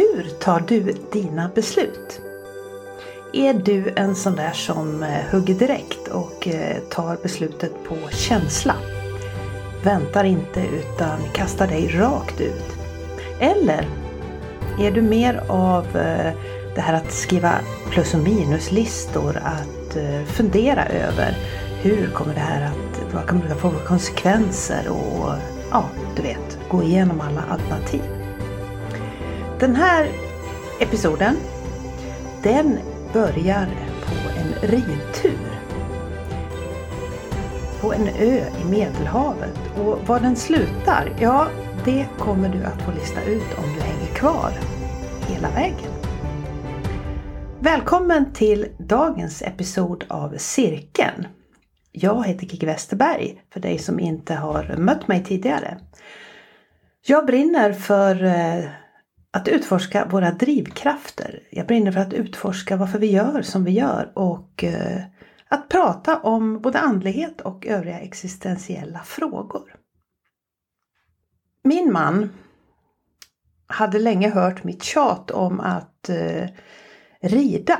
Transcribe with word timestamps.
Hur 0.00 0.30
tar 0.38 0.60
du 0.60 0.94
dina 1.12 1.50
beslut? 1.54 2.20
Är 3.32 3.54
du 3.54 3.92
en 3.96 4.14
sån 4.14 4.36
där 4.36 4.52
som 4.52 5.02
eh, 5.02 5.24
hugger 5.32 5.54
direkt 5.54 6.08
och 6.08 6.48
eh, 6.48 6.76
tar 6.90 7.16
beslutet 7.22 7.72
på 7.88 7.96
känsla? 8.10 8.74
Väntar 9.84 10.24
inte 10.24 10.60
utan 10.60 11.18
kastar 11.34 11.66
dig 11.66 11.88
rakt 11.88 12.40
ut? 12.40 12.76
Eller 13.40 13.88
är 14.78 14.90
du 14.90 15.02
mer 15.02 15.42
av 15.48 15.84
eh, 15.84 16.32
det 16.74 16.80
här 16.80 16.94
att 16.94 17.12
skriva 17.12 17.52
plus 17.90 18.14
och 18.14 18.20
minuslistor, 18.20 19.36
att 19.36 19.96
fundera 20.26 20.86
över 20.86 21.36
hur 21.82 22.10
kommer 22.10 22.34
det 22.34 22.40
här 22.40 22.66
att, 22.66 23.14
vad 23.14 23.26
kommer 23.26 23.48
det 23.48 23.54
få 23.54 23.70
för 23.70 23.86
konsekvenser 23.86 24.88
och 24.88 25.32
ja, 25.70 25.84
du 26.16 26.22
vet, 26.22 26.58
gå 26.68 26.82
igenom 26.82 27.20
alla 27.20 27.42
alternativ. 27.50 28.19
Den 29.60 29.76
här 29.76 30.08
episoden, 30.80 31.36
den 32.42 32.78
börjar 33.12 33.66
på 34.06 34.30
en 34.40 34.70
ridtur. 34.70 35.38
På 37.80 37.92
en 37.92 38.08
ö 38.08 38.44
i 38.62 38.64
Medelhavet. 38.70 39.58
Och 39.76 40.08
var 40.08 40.20
den 40.20 40.36
slutar, 40.36 41.16
ja 41.20 41.46
det 41.84 42.06
kommer 42.18 42.48
du 42.48 42.64
att 42.64 42.82
få 42.82 42.90
lista 42.92 43.22
ut 43.22 43.58
om 43.58 43.64
du 43.74 43.80
hänger 43.80 44.14
kvar 44.14 44.52
hela 45.28 45.50
vägen. 45.50 45.92
Välkommen 47.58 48.32
till 48.32 48.66
dagens 48.78 49.42
episod 49.42 50.04
av 50.08 50.34
Cirkeln. 50.38 51.26
Jag 51.92 52.26
heter 52.26 52.46
Kiki 52.46 52.66
Westerberg, 52.66 53.42
för 53.52 53.60
dig 53.60 53.78
som 53.78 54.00
inte 54.00 54.34
har 54.34 54.76
mött 54.78 55.08
mig 55.08 55.24
tidigare. 55.24 55.78
Jag 57.06 57.26
brinner 57.26 57.72
för 57.72 58.24
eh, 58.24 58.64
att 59.30 59.48
utforska 59.48 60.04
våra 60.04 60.30
drivkrafter. 60.30 61.42
Jag 61.50 61.66
brinner 61.66 61.92
för 61.92 62.00
att 62.00 62.12
utforska 62.12 62.76
varför 62.76 62.98
vi 62.98 63.10
gör 63.10 63.42
som 63.42 63.64
vi 63.64 63.70
gör 63.70 64.12
och 64.14 64.64
eh, 64.64 65.02
att 65.48 65.68
prata 65.68 66.18
om 66.18 66.60
både 66.60 66.78
andlighet 66.78 67.40
och 67.40 67.66
övriga 67.66 67.98
existentiella 67.98 68.98
frågor. 68.98 69.76
Min 71.62 71.92
man 71.92 72.30
hade 73.66 73.98
länge 73.98 74.30
hört 74.30 74.64
mitt 74.64 74.82
tjat 74.82 75.30
om 75.30 75.60
att 75.60 76.08
eh, 76.08 76.48
rida 77.20 77.78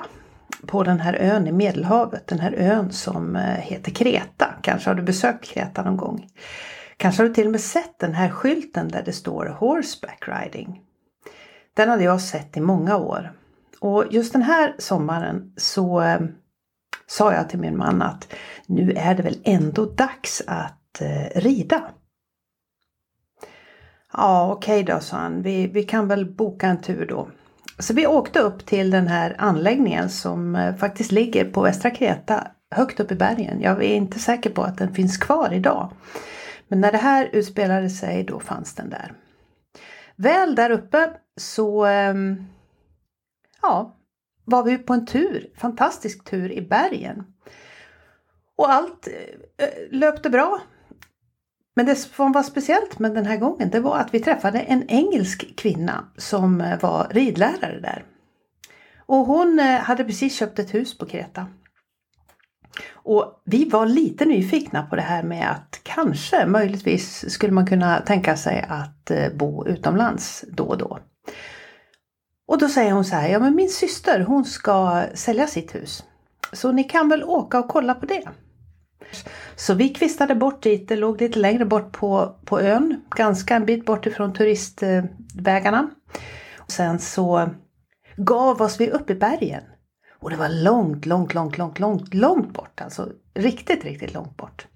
på 0.67 0.83
den 0.83 1.01
här 1.01 1.15
ön 1.15 1.47
i 1.47 1.53
Medelhavet. 1.53 2.27
Den 2.27 2.39
här 2.39 2.53
ön 2.53 2.93
som 2.93 3.37
eh, 3.37 3.43
heter 3.43 3.91
Kreta. 3.91 4.55
Kanske 4.63 4.91
har 4.91 4.95
du 4.95 5.03
besökt 5.03 5.45
Kreta 5.45 5.83
någon 5.83 5.97
gång. 5.97 6.27
Kanske 6.97 7.23
har 7.23 7.29
du 7.29 7.35
till 7.35 7.47
och 7.47 7.53
med 7.53 7.61
sett 7.61 7.99
den 7.99 8.15
här 8.15 8.31
skylten 8.31 8.89
där 8.89 9.03
det 9.03 9.13
står 9.13 9.47
Horseback 9.47 10.25
Riding. 10.27 10.81
Den 11.81 11.89
hade 11.89 12.05
jag 12.05 12.21
sett 12.21 12.57
i 12.57 12.61
många 12.61 12.97
år. 12.97 13.33
Och 13.81 14.05
just 14.11 14.33
den 14.33 14.43
här 14.43 14.75
sommaren 14.79 15.53
så 15.57 16.01
eh, 16.01 16.21
sa 17.07 17.33
jag 17.33 17.49
till 17.49 17.59
min 17.59 17.77
man 17.77 18.03
att 18.03 18.33
nu 18.67 18.93
är 18.97 19.15
det 19.15 19.23
väl 19.23 19.39
ändå 19.45 19.85
dags 19.85 20.43
att 20.47 21.01
eh, 21.01 21.41
rida. 21.41 21.83
Ja 24.13 24.53
okej 24.53 24.83
okay 24.83 24.95
då 24.95 25.01
sa 25.01 25.17
han, 25.17 25.43
vi, 25.43 25.67
vi 25.67 25.83
kan 25.83 26.09
väl 26.09 26.35
boka 26.35 26.67
en 26.67 26.81
tur 26.81 27.07
då. 27.07 27.29
Så 27.79 27.95
vi 27.95 28.07
åkte 28.07 28.41
upp 28.41 28.67
till 28.67 28.91
den 28.91 29.09
här 29.09 29.35
anläggningen 29.39 30.11
som 30.11 30.57
eh, 30.57 30.75
faktiskt 30.75 31.13
ligger 31.13 31.45
på 31.45 31.63
Västra 31.63 31.91
Kreta 31.91 32.47
högt 32.71 33.01
upp 33.01 33.13
i 33.13 33.15
bergen. 33.15 33.61
Jag 33.61 33.85
är 33.85 33.95
inte 33.95 34.19
säker 34.19 34.51
på 34.51 34.63
att 34.63 34.79
den 34.79 34.95
finns 34.95 35.19
kvar 35.19 35.53
idag. 35.53 35.93
Men 36.69 36.81
när 36.81 36.93
det 36.93 36.99
här 36.99 37.29
utspelade 37.33 37.91
sig 37.91 38.25
då 38.25 38.41
fanns 38.41 38.75
den 38.75 38.91
där. 38.91 39.13
Väl 40.17 40.55
där 40.55 40.71
uppe 40.71 41.11
så 41.41 41.85
ehm, 41.85 42.45
ja, 43.63 43.97
var 44.45 44.63
vi 44.63 44.79
på 44.79 44.95
en 44.95 45.07
tur, 45.07 45.51
fantastisk 45.57 46.25
tur 46.25 46.53
i 46.53 46.63
bergen. 46.63 47.25
Och 48.57 48.71
allt 48.73 49.09
eh, 49.57 49.69
löpte 49.91 50.31
bra. 50.31 50.61
Men 51.77 51.87
det 51.87 51.95
som 51.95 52.33
var 52.33 52.43
speciellt 52.43 52.99
med 52.99 53.15
den 53.15 53.27
här 53.27 53.37
gången 53.37 53.71
det 53.71 53.81
var 53.81 53.99
att 53.99 54.15
vi 54.15 54.21
träffade 54.21 54.61
en 54.61 54.89
engelsk 54.89 55.57
kvinna 55.57 56.05
som 56.17 56.61
eh, 56.61 56.81
var 56.81 57.09
ridlärare 57.11 57.81
där. 57.81 58.05
Och 59.07 59.17
hon 59.17 59.59
eh, 59.59 59.81
hade 59.81 60.05
precis 60.05 60.37
köpt 60.37 60.59
ett 60.59 60.75
hus 60.75 60.99
på 60.99 61.07
Kreta. 61.07 61.47
Och 62.93 63.43
vi 63.45 63.69
var 63.69 63.87
lite 63.87 64.25
nyfikna 64.25 64.83
på 64.83 64.97
det 64.97 65.03
här 65.03 65.23
med 65.23 65.51
att 65.51 65.81
kanske 65.83 66.47
möjligtvis 66.47 67.33
skulle 67.33 67.53
man 67.53 67.67
kunna 67.67 68.01
tänka 68.01 68.37
sig 68.37 68.67
att 68.69 69.11
bo 69.35 69.67
utomlands 69.67 70.45
då 70.49 70.65
och 70.65 70.79
då. 70.79 70.99
Och 72.47 72.59
då 72.59 72.69
säger 72.69 72.93
hon 72.93 73.05
så 73.05 73.17
här, 73.17 73.29
ja 73.29 73.39
men 73.39 73.55
min 73.55 73.69
syster 73.69 74.21
hon 74.21 74.45
ska 74.45 75.05
sälja 75.15 75.47
sitt 75.47 75.75
hus. 75.75 76.05
Så 76.53 76.73
ni 76.73 76.85
kan 76.85 77.09
väl 77.09 77.25
åka 77.25 77.59
och 77.59 77.69
kolla 77.69 77.95
på 77.95 78.07
det. 78.07 78.29
Så 79.57 79.75
vi 79.75 79.89
kvistade 79.89 80.35
bort 80.35 80.63
dit, 80.63 80.89
det 80.89 80.97
låg 80.97 81.21
lite 81.21 81.39
längre 81.39 81.65
bort 81.65 81.93
på, 81.93 82.35
på 82.45 82.61
ön, 82.61 83.05
ganska 83.11 83.57
en 83.57 83.67
bit 83.67 83.87
bort 83.87 84.07
ifrån 84.07 84.33
turistvägarna. 84.33 85.91
Och 86.57 86.71
sen 86.71 86.99
så 86.99 87.51
gav 88.17 88.63
oss 88.63 88.81
vi 88.81 88.91
upp 88.91 89.11
i 89.11 89.15
bergen. 89.15 89.63
Och 90.19 90.31
det 90.31 90.37
var 90.37 90.49
långt, 90.49 91.07
långt, 91.07 91.35
långt, 91.35 91.59
långt, 91.59 91.79
långt, 91.79 92.15
långt 92.15 92.53
bort. 92.53 92.81
Alltså 92.81 93.13
riktigt, 93.35 93.85
riktigt 93.85 94.15
långt 94.15 94.37
bort. 94.37 94.67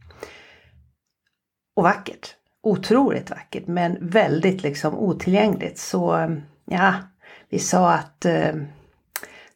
Och 1.77 1.83
vackert. 1.83 2.37
Otroligt 2.67 3.31
vackert 3.31 3.67
men 3.67 3.99
väldigt 4.01 4.63
liksom 4.63 4.95
otillgängligt. 4.95 5.79
Så 5.79 6.17
eh, 6.17 6.31
ja, 6.65 6.95
vi 7.49 7.59
sa 7.59 7.93
att 7.93 8.25
eh, 8.25 8.55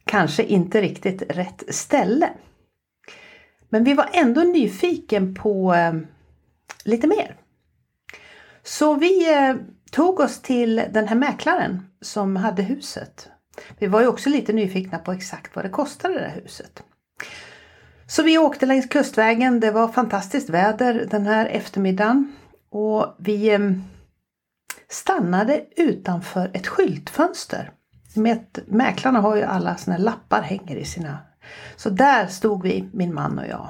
kanske 0.05 0.43
inte 0.43 0.81
riktigt 0.81 1.23
rätt 1.29 1.63
ställe. 1.69 2.31
Men 3.69 3.85
vi 3.85 3.95
var 3.95 4.09
ändå 4.13 4.41
nyfiken 4.41 5.35
på 5.35 5.75
eh, 5.75 5.93
lite 6.85 7.07
mer. 7.07 7.37
Så 8.63 8.95
vi 8.95 9.35
eh, 9.35 9.57
tog 9.91 10.21
oss 10.21 10.43
till 10.43 10.83
den 10.91 11.09
här 11.09 11.17
mäklaren 11.17 11.83
som 12.01 12.37
hade 12.37 12.63
huset. 12.63 13.29
Vi 13.79 13.87
var 13.87 14.01
ju 14.01 14.07
också 14.07 14.31
lite 14.31 14.53
nyfikna 14.53 14.99
på 14.99 15.13
exakt 15.13 15.57
vad 15.57 15.65
det 15.65 15.69
kostade 15.69 16.15
det 16.15 16.29
här 16.29 16.41
huset. 16.43 16.83
Så 18.07 18.23
vi 18.23 18.39
åkte 18.39 18.67
längs 18.67 18.87
kustvägen. 18.87 19.61
Det 19.61 19.71
var 19.71 19.89
fantastiskt 19.89 20.51
väder 20.51 21.07
den 21.11 21.27
här 21.27 21.47
eftermiddagen. 21.47 22.33
Och 22.71 23.17
vi 23.19 23.51
ehm, 23.51 23.83
stannade 24.89 25.65
utanför 25.77 26.51
ett 26.55 26.67
skyltfönster. 26.67 27.73
Med 28.15 28.59
mäklarna 28.67 29.21
har 29.21 29.37
ju 29.37 29.43
alla 29.43 29.77
såna 29.77 29.99
lappar 29.99 30.43
hänger 30.43 30.77
i 30.77 30.84
sina 30.84 31.19
så 31.77 31.91
där 31.91 32.27
stod 32.27 32.62
vi, 32.62 32.89
min 32.93 33.15
man 33.15 33.39
och 33.39 33.47
jag. 33.47 33.69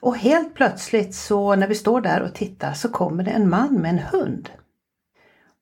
Och 0.00 0.16
helt 0.16 0.54
plötsligt 0.54 1.14
så 1.14 1.54
när 1.54 1.66
vi 1.66 1.74
står 1.74 2.00
där 2.00 2.22
och 2.22 2.34
tittar 2.34 2.72
så 2.72 2.88
kommer 2.88 3.24
det 3.24 3.30
en 3.30 3.48
man 3.48 3.74
med 3.74 3.90
en 3.90 3.98
hund. 3.98 4.50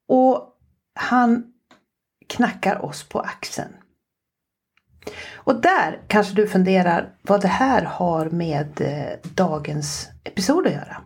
Och 0.08 0.48
han 0.94 1.52
knackar 2.28 2.84
oss 2.84 3.08
på 3.08 3.20
axeln. 3.20 3.72
Och 5.34 5.60
där 5.60 6.00
kanske 6.06 6.34
du 6.34 6.48
funderar 6.48 7.14
vad 7.22 7.40
det 7.40 7.48
här 7.48 7.82
har 7.82 8.30
med 8.30 8.80
eh, 8.80 9.30
dagens 9.34 10.08
episod 10.24 10.66
att 10.66 10.72
göra. 10.72 11.02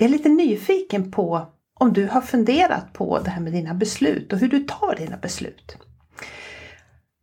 Jag 0.00 0.04
är 0.04 0.12
lite 0.12 0.28
nyfiken 0.28 1.10
på 1.10 1.46
om 1.80 1.92
du 1.92 2.06
har 2.06 2.20
funderat 2.20 2.92
på 2.92 3.18
det 3.18 3.30
här 3.30 3.40
med 3.40 3.52
dina 3.52 3.74
beslut 3.74 4.32
och 4.32 4.38
hur 4.38 4.48
du 4.48 4.60
tar 4.60 4.94
dina 4.96 5.16
beslut. 5.16 5.76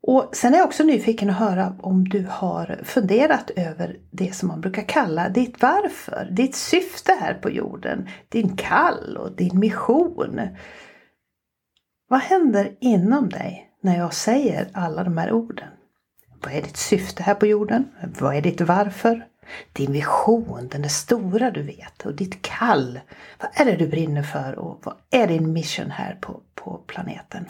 Och 0.02 0.30
sen 0.34 0.53
är 0.53 0.58
jag 0.58 0.66
också 0.66 0.84
nyfiken 0.84 1.30
att 1.30 1.40
höra 1.40 1.75
om 1.81 2.09
du 2.09 2.28
har 2.30 2.80
funderat 2.84 3.52
över 3.56 3.97
det 4.12 4.36
som 4.36 4.47
man 4.47 4.62
brukar 4.62 4.81
kalla 4.81 5.30
ditt 5.30 5.62
varför, 5.62 6.28
ditt 6.31 6.56
syfte 6.56 7.18
här 7.22 7.34
på 7.34 7.50
jorden, 7.50 8.08
din 8.30 8.57
kall 8.57 9.18
och 9.18 9.36
din 9.36 9.60
mission. 9.60 10.42
Vad 12.07 12.19
händer 12.19 12.77
inom 12.81 13.30
dig 13.30 13.69
när 13.81 13.98
jag 13.98 14.13
säger 14.13 14.68
alla 14.74 15.04
de 15.04 15.18
här 15.18 15.31
orden? 15.31 15.69
Vad 16.44 16.54
är 16.54 16.62
ditt 16.62 16.77
syfte 16.77 17.24
här 17.24 17.36
på 17.36 17.45
jorden? 17.45 17.86
Vad 18.19 18.36
är 18.36 18.42
ditt 18.42 18.62
varför? 18.62 19.25
Din 19.74 19.92
vision, 19.92 20.68
den 20.71 20.83
är 20.83 20.89
stora 20.89 21.51
du 21.51 21.62
vet. 21.62 22.06
Och 22.06 22.15
ditt 22.15 22.42
kall. 22.42 23.00
Vad 23.42 23.50
är 23.53 23.65
det 23.65 23.77
du 23.77 23.88
brinner 23.88 24.24
för 24.24 24.59
och 24.59 24.81
vad 24.83 24.95
är 25.09 25.27
din 25.27 25.53
mission 25.53 25.92
här 25.92 26.18
på, 26.21 26.42
på 26.56 26.77
planeten? 26.88 27.45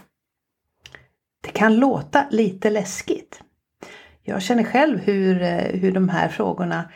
Det 1.42 1.51
kan 1.51 1.75
låta 1.75 2.25
lite 2.30 2.69
läskigt. 2.69 3.42
Jag 4.24 4.42
känner 4.42 4.63
själv 4.63 5.00
hur, 5.00 5.42
eh, 5.42 5.80
hur 5.80 5.92
de 5.92 6.09
här 6.09 6.30
frågorna 6.30 6.92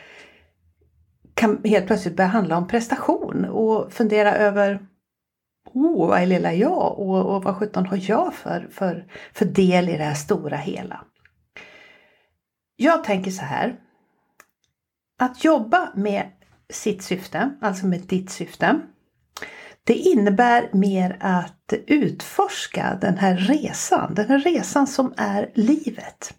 kan 1.34 1.60
helt 1.64 1.86
plötsligt 1.86 2.16
börja 2.16 2.28
handla 2.28 2.56
om 2.56 2.68
prestation 2.68 3.44
och 3.44 3.92
fundera 3.92 4.34
över 4.34 4.80
oh, 5.72 6.08
vad 6.08 6.22
är 6.22 6.26
lilla 6.26 6.52
jag 6.52 6.98
och, 6.98 7.34
och 7.34 7.44
vad 7.44 7.56
sjutton 7.56 7.86
har 7.86 8.00
jag 8.02 8.34
för, 8.34 8.68
för, 8.70 9.06
för 9.32 9.44
del 9.44 9.88
i 9.88 9.96
det 9.96 10.04
här 10.04 10.14
stora 10.14 10.56
hela? 10.56 11.04
Jag 12.76 13.04
tänker 13.04 13.30
så 13.30 13.44
här. 13.44 13.76
Att 15.20 15.44
jobba 15.44 15.92
med 15.94 16.26
sitt 16.72 17.02
syfte, 17.02 17.50
alltså 17.60 17.86
med 17.86 18.00
ditt 18.00 18.30
syfte, 18.30 18.80
Det 19.84 19.94
innebär 19.94 20.68
mer 20.72 21.16
att 21.20 21.72
utforska 21.86 22.98
den 23.00 23.18
här 23.18 23.36
resan, 23.36 24.14
den 24.14 24.28
här 24.28 24.38
resan 24.38 24.86
som 24.86 25.14
är 25.16 25.50
livet. 25.54 26.34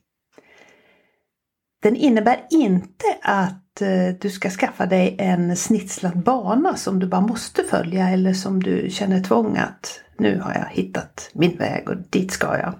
Den 1.82 1.96
innebär 1.96 2.46
inte 2.50 3.06
att 3.22 3.82
eh, 3.82 4.08
du 4.22 4.30
ska 4.30 4.50
skaffa 4.50 4.86
dig 4.86 5.16
en 5.20 5.56
snitslad 5.56 6.24
bana 6.24 6.76
som 6.76 7.00
du 7.00 7.08
bara 7.08 7.22
måste 7.22 7.64
följa 7.64 8.10
eller 8.10 8.34
som 8.34 8.64
du 8.64 8.90
känner 8.90 9.24
tvång 9.24 9.58
att 9.58 10.00
nu 10.18 10.40
har 10.40 10.54
jag 10.54 10.68
hittat 10.72 11.30
min 11.34 11.58
väg 11.58 11.90
och 11.90 11.98
dit 12.10 12.32
ska 12.32 12.58
jag. 12.58 12.74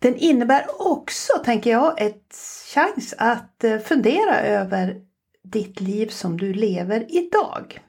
Den 0.00 0.16
innebär 0.16 0.66
också, 0.78 1.32
tänker 1.44 1.70
jag, 1.70 2.02
ett 2.02 2.34
chans 2.74 3.14
att 3.18 3.64
eh, 3.64 3.78
fundera 3.78 4.40
över 4.40 5.00
ditt 5.42 5.80
liv 5.80 6.06
som 6.06 6.36
du 6.36 6.52
lever 6.52 7.06
idag. 7.08 7.80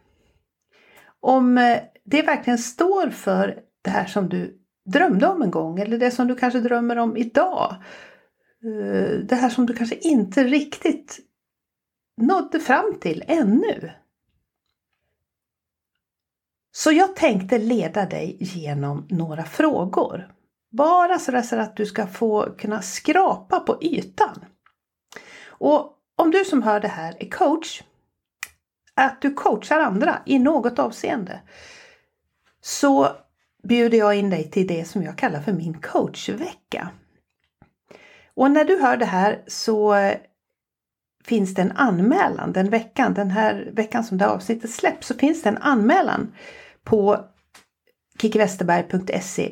Om 1.19 1.57
eh, 1.57 1.79
det 2.03 2.21
verkligen 2.21 2.57
står 2.59 3.09
för 3.09 3.59
det 3.81 3.89
här 3.89 4.05
som 4.05 4.29
du 4.29 4.59
drömde 4.85 5.27
om 5.27 5.41
en 5.41 5.51
gång 5.51 5.79
eller 5.79 5.97
det 5.97 6.11
som 6.11 6.27
du 6.27 6.35
kanske 6.35 6.59
drömmer 6.59 6.97
om 6.97 7.17
idag. 7.17 7.75
Eh, 8.63 9.19
det 9.19 9.35
här 9.35 9.49
som 9.49 9.65
du 9.65 9.73
kanske 9.73 9.95
inte 9.95 10.43
riktigt 10.43 11.19
nådde 12.17 12.59
fram 12.59 12.99
till 13.01 13.23
ännu. 13.27 13.91
Så 16.71 16.91
jag 16.91 17.15
tänkte 17.15 17.57
leda 17.57 18.05
dig 18.05 18.37
genom 18.39 19.07
några 19.09 19.43
frågor. 19.43 20.31
Bara 20.71 21.19
så 21.19 21.57
att 21.57 21.75
du 21.75 21.85
ska 21.85 22.07
få 22.07 22.55
kunna 22.57 22.81
skrapa 22.81 23.59
på 23.59 23.83
ytan. 23.83 24.45
Och 25.47 25.97
om 26.15 26.31
du 26.31 26.45
som 26.45 26.63
hör 26.63 26.79
det 26.79 26.87
här 26.87 27.15
är 27.19 27.29
coach, 27.29 27.81
att 28.93 29.21
du 29.21 29.33
coachar 29.33 29.79
andra 29.79 30.21
i 30.25 30.39
något 30.39 30.79
avseende, 30.79 31.41
så 32.61 33.07
bjuder 33.63 33.97
jag 33.97 34.15
in 34.15 34.29
dig 34.29 34.51
till 34.51 34.67
det 34.67 34.85
som 34.85 35.03
jag 35.03 35.17
kallar 35.17 35.41
för 35.41 35.53
min 35.53 35.81
coachvecka. 35.81 36.89
Och 38.33 38.51
när 38.51 38.65
du 38.65 38.81
hör 38.81 38.97
det 38.97 39.05
här 39.05 39.43
så 39.47 39.95
finns 41.23 41.53
det 41.53 41.61
en 41.61 41.71
anmälan 41.71 42.53
den 42.53 42.69
veckan, 42.69 43.13
den 43.13 43.31
här 43.31 43.71
veckan 43.73 44.03
som 44.03 44.17
det 44.17 44.25
här 44.25 44.31
avsnittet 44.31 44.71
släpps, 44.71 45.07
så 45.07 45.13
finns 45.13 45.43
det 45.43 45.49
en 45.49 45.57
anmälan 45.57 46.35
på 46.83 47.25
kikkiwesterberg.se 48.21 49.51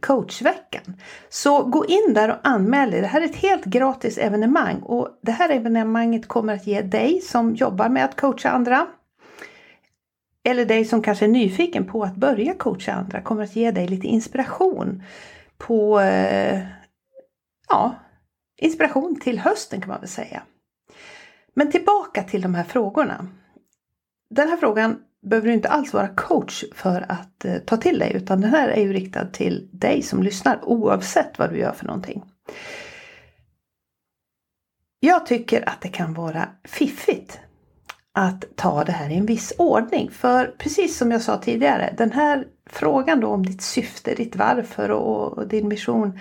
coachveckan. 0.00 0.96
Så 1.28 1.62
gå 1.62 1.86
in 1.86 2.14
där 2.14 2.28
och 2.30 2.36
anmäl 2.42 2.90
dig. 2.90 3.00
Det 3.00 3.06
här 3.06 3.20
är 3.20 3.24
ett 3.24 3.36
helt 3.36 3.64
gratis 3.64 4.18
evenemang 4.18 4.76
och 4.76 5.08
det 5.22 5.32
här 5.32 5.50
evenemanget 5.50 6.28
kommer 6.28 6.54
att 6.54 6.66
ge 6.66 6.82
dig 6.82 7.20
som 7.20 7.54
jobbar 7.54 7.88
med 7.88 8.04
att 8.04 8.20
coacha 8.20 8.50
andra 8.50 8.86
eller 10.44 10.64
dig 10.64 10.84
som 10.84 11.02
kanske 11.02 11.24
är 11.24 11.28
nyfiken 11.28 11.86
på 11.86 12.02
att 12.02 12.16
börja 12.16 12.54
coacha 12.54 12.92
andra 12.92 13.22
kommer 13.22 13.42
att 13.42 13.56
ge 13.56 13.70
dig 13.70 13.88
lite 13.88 14.06
inspiration 14.06 15.02
på 15.58 16.00
eh, 16.00 16.60
ja, 17.68 17.94
inspiration 18.56 19.20
till 19.20 19.38
hösten 19.38 19.80
kan 19.80 19.88
man 19.88 20.00
väl 20.00 20.08
säga. 20.08 20.42
Men 21.54 21.70
tillbaka 21.70 22.22
till 22.22 22.40
de 22.40 22.54
här 22.54 22.64
frågorna. 22.64 23.26
Den 24.30 24.48
här 24.48 24.56
frågan 24.56 24.98
behöver 25.22 25.48
du 25.48 25.54
inte 25.54 25.68
alls 25.68 25.92
vara 25.92 26.08
coach 26.08 26.64
för 26.74 27.06
att 27.08 27.44
eh, 27.44 27.58
ta 27.58 27.76
till 27.76 27.98
dig 27.98 28.12
utan 28.14 28.40
den 28.40 28.50
här 28.50 28.68
är 28.68 28.80
ju 28.80 28.92
riktad 28.92 29.26
till 29.26 29.68
dig 29.72 30.02
som 30.02 30.22
lyssnar 30.22 30.64
oavsett 30.64 31.38
vad 31.38 31.50
du 31.50 31.58
gör 31.58 31.72
för 31.72 31.86
någonting. 31.86 32.22
Jag 35.00 35.26
tycker 35.26 35.68
att 35.68 35.80
det 35.80 35.88
kan 35.88 36.14
vara 36.14 36.48
fiffigt 36.64 37.40
att 38.14 38.44
ta 38.56 38.84
det 38.84 38.92
här 38.92 39.10
i 39.10 39.14
en 39.14 39.26
viss 39.26 39.52
ordning. 39.58 40.10
För 40.10 40.54
precis 40.58 40.98
som 40.98 41.10
jag 41.10 41.22
sa 41.22 41.38
tidigare, 41.38 41.94
den 41.98 42.12
här 42.12 42.46
frågan 42.66 43.20
då 43.20 43.28
om 43.28 43.46
ditt 43.46 43.62
syfte, 43.62 44.14
ditt 44.14 44.36
varför 44.36 44.90
och, 44.90 45.38
och 45.38 45.48
din 45.48 45.68
mission. 45.68 46.18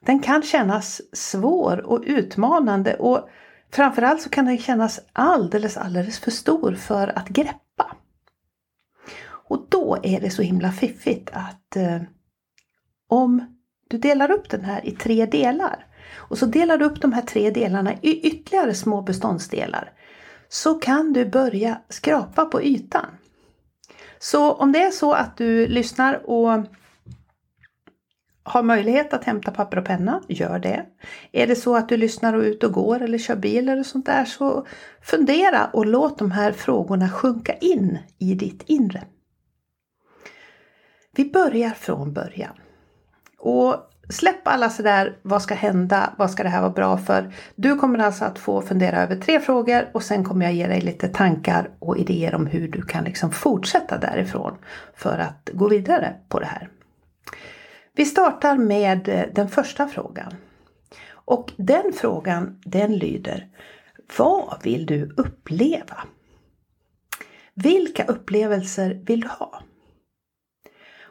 Den 0.00 0.20
kan 0.20 0.42
kännas 0.42 1.00
svår 1.12 1.86
och 1.86 2.02
utmanande 2.06 2.94
och 2.94 3.28
framförallt 3.72 4.22
så 4.22 4.30
kan 4.30 4.44
den 4.44 4.58
kännas 4.58 5.00
alldeles, 5.12 5.76
alldeles 5.76 6.18
för 6.18 6.30
stor 6.30 6.74
för 6.74 7.18
att 7.18 7.28
greppa. 7.28 7.67
Och 9.48 9.66
då 9.68 9.98
är 10.02 10.20
det 10.20 10.30
så 10.30 10.42
himla 10.42 10.72
fiffigt 10.72 11.30
att 11.32 11.76
eh, 11.76 12.02
om 13.08 13.58
du 13.88 13.98
delar 13.98 14.30
upp 14.30 14.50
den 14.50 14.64
här 14.64 14.86
i 14.86 14.90
tre 14.90 15.26
delar 15.26 15.86
och 16.14 16.38
så 16.38 16.46
delar 16.46 16.78
du 16.78 16.84
upp 16.84 17.00
de 17.00 17.12
här 17.12 17.22
tre 17.22 17.50
delarna 17.50 17.92
i 18.02 18.20
ytterligare 18.20 18.74
små 18.74 19.02
beståndsdelar 19.02 19.92
så 20.48 20.74
kan 20.74 21.12
du 21.12 21.26
börja 21.26 21.80
skrapa 21.88 22.44
på 22.44 22.62
ytan. 22.62 23.06
Så 24.18 24.52
om 24.52 24.72
det 24.72 24.82
är 24.82 24.90
så 24.90 25.12
att 25.12 25.36
du 25.36 25.66
lyssnar 25.66 26.30
och 26.30 26.64
har 28.42 28.62
möjlighet 28.62 29.12
att 29.12 29.24
hämta 29.24 29.50
papper 29.50 29.78
och 29.78 29.84
penna, 29.84 30.22
gör 30.28 30.58
det. 30.58 30.86
Är 31.32 31.46
det 31.46 31.56
så 31.56 31.76
att 31.76 31.88
du 31.88 31.96
lyssnar 31.96 32.34
och 32.34 32.42
ut 32.42 32.64
och 32.64 32.72
går 32.72 33.02
eller 33.02 33.18
kör 33.18 33.36
bil 33.36 33.68
eller 33.68 33.82
sånt 33.82 34.06
där 34.06 34.24
så 34.24 34.66
fundera 35.02 35.66
och 35.72 35.86
låt 35.86 36.18
de 36.18 36.30
här 36.30 36.52
frågorna 36.52 37.08
sjunka 37.10 37.54
in 37.54 37.98
i 38.18 38.34
ditt 38.34 38.62
inre. 38.66 39.02
Vi 41.18 41.24
börjar 41.24 41.70
från 41.70 42.12
början. 42.12 42.52
Och 43.38 43.76
släpp 44.08 44.48
alla 44.48 44.70
sådär, 44.70 45.16
vad 45.22 45.42
ska 45.42 45.54
hända, 45.54 46.14
vad 46.18 46.30
ska 46.30 46.42
det 46.42 46.48
här 46.48 46.60
vara 46.60 46.72
bra 46.72 46.98
för? 46.98 47.34
Du 47.54 47.76
kommer 47.76 47.98
alltså 47.98 48.24
att 48.24 48.38
få 48.38 48.62
fundera 48.62 49.02
över 49.02 49.16
tre 49.16 49.40
frågor 49.40 49.88
och 49.92 50.02
sen 50.02 50.24
kommer 50.24 50.46
jag 50.46 50.54
ge 50.54 50.66
dig 50.66 50.80
lite 50.80 51.08
tankar 51.08 51.70
och 51.78 51.98
idéer 51.98 52.34
om 52.34 52.46
hur 52.46 52.68
du 52.68 52.82
kan 52.82 53.04
liksom 53.04 53.32
fortsätta 53.32 53.98
därifrån 53.98 54.58
för 54.94 55.18
att 55.18 55.50
gå 55.52 55.68
vidare 55.68 56.14
på 56.28 56.40
det 56.40 56.46
här. 56.46 56.68
Vi 57.94 58.04
startar 58.04 58.56
med 58.56 59.08
eh, 59.08 59.24
den 59.32 59.48
första 59.48 59.88
frågan. 59.88 60.34
Och 61.10 61.52
den 61.56 61.92
frågan 61.96 62.60
den 62.64 62.96
lyder 62.96 63.46
Vad 64.18 64.60
vill 64.62 64.86
du 64.86 65.14
uppleva? 65.16 66.04
Vilka 67.54 68.04
upplevelser 68.04 69.00
vill 69.04 69.20
du 69.20 69.28
ha? 69.28 69.62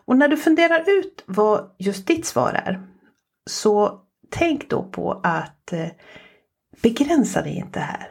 Och 0.07 0.17
när 0.17 0.27
du 0.27 0.37
funderar 0.37 0.83
ut 0.87 1.23
vad 1.25 1.75
just 1.79 2.07
ditt 2.07 2.25
svar 2.25 2.61
är 2.65 2.87
så 3.49 3.99
tänk 4.29 4.69
då 4.69 4.83
på 4.83 5.21
att 5.23 5.73
eh, 5.73 5.87
begränsa 6.81 7.41
dig 7.41 7.57
inte 7.57 7.79
här. 7.79 8.07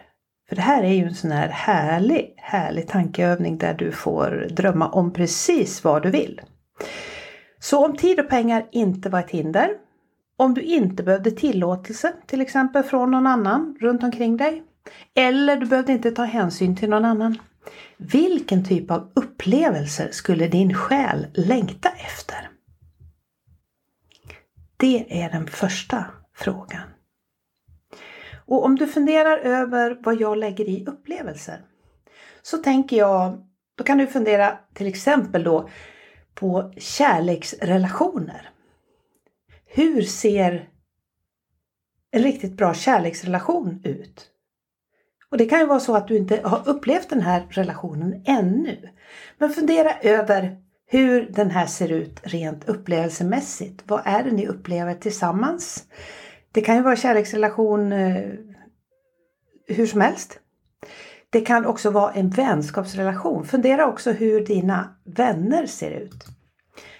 För 0.48 0.56
det 0.56 0.62
här 0.62 0.82
är 0.82 0.92
ju 0.92 1.04
en 1.04 1.14
sån 1.14 1.30
här 1.30 1.48
härlig, 1.48 2.34
härlig 2.36 2.88
tankeövning 2.88 3.58
där 3.58 3.74
du 3.74 3.92
får 3.92 4.48
drömma 4.50 4.88
om 4.88 5.12
precis 5.12 5.84
vad 5.84 6.02
du 6.02 6.10
vill. 6.10 6.40
Så 7.58 7.86
om 7.86 7.96
tid 7.96 8.20
och 8.20 8.28
pengar 8.28 8.68
inte 8.72 9.08
var 9.08 9.20
ett 9.20 9.30
hinder, 9.30 9.70
om 10.36 10.54
du 10.54 10.60
inte 10.60 11.02
behövde 11.02 11.30
tillåtelse 11.30 12.12
till 12.26 12.40
exempel 12.40 12.82
från 12.82 13.10
någon 13.10 13.26
annan 13.26 13.76
runt 13.80 14.02
omkring 14.02 14.36
dig, 14.36 14.62
eller 15.14 15.56
du 15.56 15.66
behövde 15.66 15.92
inte 15.92 16.10
ta 16.10 16.24
hänsyn 16.24 16.76
till 16.76 16.90
någon 16.90 17.04
annan, 17.04 17.38
vilken 17.96 18.64
typ 18.64 18.90
av 18.90 19.12
upplevelser 19.14 20.08
skulle 20.10 20.48
din 20.48 20.74
själ 20.74 21.26
längta 21.34 21.88
efter? 21.88 22.50
Det 24.76 25.22
är 25.22 25.30
den 25.30 25.46
första 25.46 26.04
frågan. 26.34 26.88
Och 28.46 28.64
om 28.64 28.76
du 28.76 28.86
funderar 28.86 29.38
över 29.38 29.98
vad 30.02 30.20
jag 30.20 30.38
lägger 30.38 30.68
i 30.68 30.86
upplevelser 30.86 31.64
så 32.42 32.56
tänker 32.56 32.96
jag, 32.96 33.46
då 33.74 33.84
kan 33.84 33.98
du 33.98 34.06
fundera 34.06 34.58
till 34.74 34.86
exempel 34.86 35.44
då 35.44 35.68
på 36.34 36.72
kärleksrelationer. 36.76 38.50
Hur 39.64 40.02
ser 40.02 40.68
en 42.10 42.22
riktigt 42.22 42.56
bra 42.56 42.74
kärleksrelation 42.74 43.80
ut? 43.84 44.30
Och 45.36 45.40
det 45.40 45.46
kan 45.46 45.60
ju 45.60 45.66
vara 45.66 45.80
så 45.80 45.94
att 45.94 46.08
du 46.08 46.16
inte 46.16 46.40
har 46.44 46.62
upplevt 46.68 47.10
den 47.10 47.20
här 47.20 47.46
relationen 47.50 48.22
ännu. 48.24 48.88
Men 49.38 49.50
fundera 49.50 49.92
över 50.00 50.56
hur 50.86 51.30
den 51.30 51.50
här 51.50 51.66
ser 51.66 51.92
ut 51.92 52.20
rent 52.22 52.68
upplevelsemässigt. 52.68 53.82
Vad 53.86 54.02
är 54.04 54.24
det 54.24 54.30
ni 54.30 54.46
upplever 54.46 54.94
tillsammans? 54.94 55.84
Det 56.52 56.60
kan 56.60 56.76
ju 56.76 56.82
vara 56.82 56.96
kärleksrelation 56.96 57.92
eh, 57.92 58.24
hur 59.66 59.86
som 59.86 60.00
helst. 60.00 60.38
Det 61.30 61.40
kan 61.40 61.66
också 61.66 61.90
vara 61.90 62.12
en 62.12 62.30
vänskapsrelation. 62.30 63.46
Fundera 63.46 63.86
också 63.86 64.12
hur 64.12 64.46
dina 64.46 64.96
vänner 65.04 65.66
ser 65.66 65.90
ut. 65.90 66.24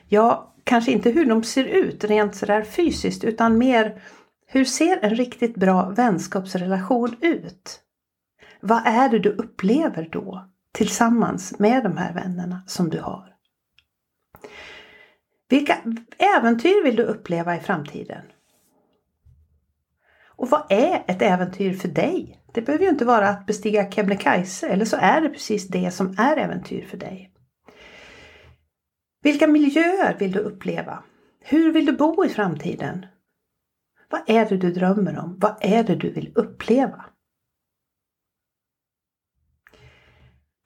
Ja, 0.08 0.54
kanske 0.64 0.92
inte 0.92 1.10
hur 1.10 1.26
de 1.26 1.42
ser 1.42 1.64
ut 1.64 2.04
rent 2.04 2.36
sådär 2.36 2.62
fysiskt 2.62 3.24
utan 3.24 3.58
mer 3.58 4.02
hur 4.46 4.64
ser 4.64 5.04
en 5.04 5.14
riktigt 5.14 5.54
bra 5.54 5.88
vänskapsrelation 5.88 7.16
ut? 7.20 7.82
Vad 8.66 8.86
är 8.86 9.08
det 9.08 9.18
du 9.18 9.30
upplever 9.30 10.08
då 10.12 10.48
tillsammans 10.72 11.58
med 11.58 11.82
de 11.82 11.96
här 11.96 12.14
vännerna 12.14 12.62
som 12.66 12.90
du 12.90 13.00
har? 13.00 13.34
Vilka 15.48 15.78
äventyr 16.38 16.84
vill 16.84 16.96
du 16.96 17.02
uppleva 17.02 17.56
i 17.56 17.60
framtiden? 17.60 18.22
Och 20.26 20.50
vad 20.50 20.72
är 20.72 21.04
ett 21.08 21.22
äventyr 21.22 21.72
för 21.74 21.88
dig 21.88 22.42
Det 22.54 22.62
behöver 22.62 22.84
ju 22.84 22.90
inte 22.90 23.04
vara 23.04 23.28
att 23.28 23.46
bestiga 23.46 23.90
Kebnekaise 23.90 24.68
eller 24.68 24.84
så 24.84 24.96
är 24.96 25.20
det 25.20 25.28
precis 25.28 25.68
det 25.68 25.90
som 25.90 26.14
är 26.18 26.36
äventyr 26.36 26.86
för 26.86 26.96
dig. 26.96 27.32
Vilka 29.22 29.46
miljöer 29.46 30.16
vill 30.18 30.32
du 30.32 30.38
uppleva? 30.38 31.02
Hur 31.40 31.72
vill 31.72 31.86
du 31.86 31.92
bo 31.92 32.24
i 32.24 32.28
framtiden? 32.28 33.06
Vad 34.10 34.20
är 34.26 34.48
det 34.48 34.56
du 34.56 34.72
drömmer 34.72 35.18
om? 35.18 35.38
Vad 35.38 35.56
är 35.60 35.84
det 35.84 35.96
du 35.96 36.12
vill 36.12 36.32
uppleva? 36.34 37.04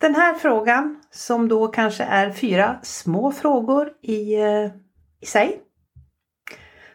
Den 0.01 0.15
här 0.15 0.35
frågan, 0.35 1.01
som 1.11 1.49
då 1.49 1.69
kanske 1.69 2.05
är 2.05 2.31
fyra 2.31 2.81
små 2.83 3.33
frågor 3.33 3.93
i, 4.03 4.35
eh, 4.35 4.71
i 5.21 5.27
sig, 5.27 5.63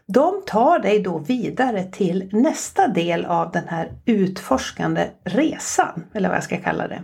de 0.06 0.44
tar 0.46 0.80
dig 0.80 1.00
då 1.00 1.18
vidare 1.18 1.84
till 1.84 2.30
nästa 2.32 2.88
del 2.88 3.26
av 3.26 3.52
den 3.52 3.68
här 3.68 3.92
utforskande 4.06 5.10
resan, 5.24 6.06
eller 6.14 6.30
vad 6.30 6.38
jag 6.38 6.44
ska 6.44 6.62
kalla 6.62 6.88
det. 6.88 7.04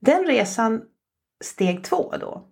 Den 0.00 0.26
resan, 0.26 0.82
steg 1.44 1.84
två 1.84 2.14
då, 2.20 2.48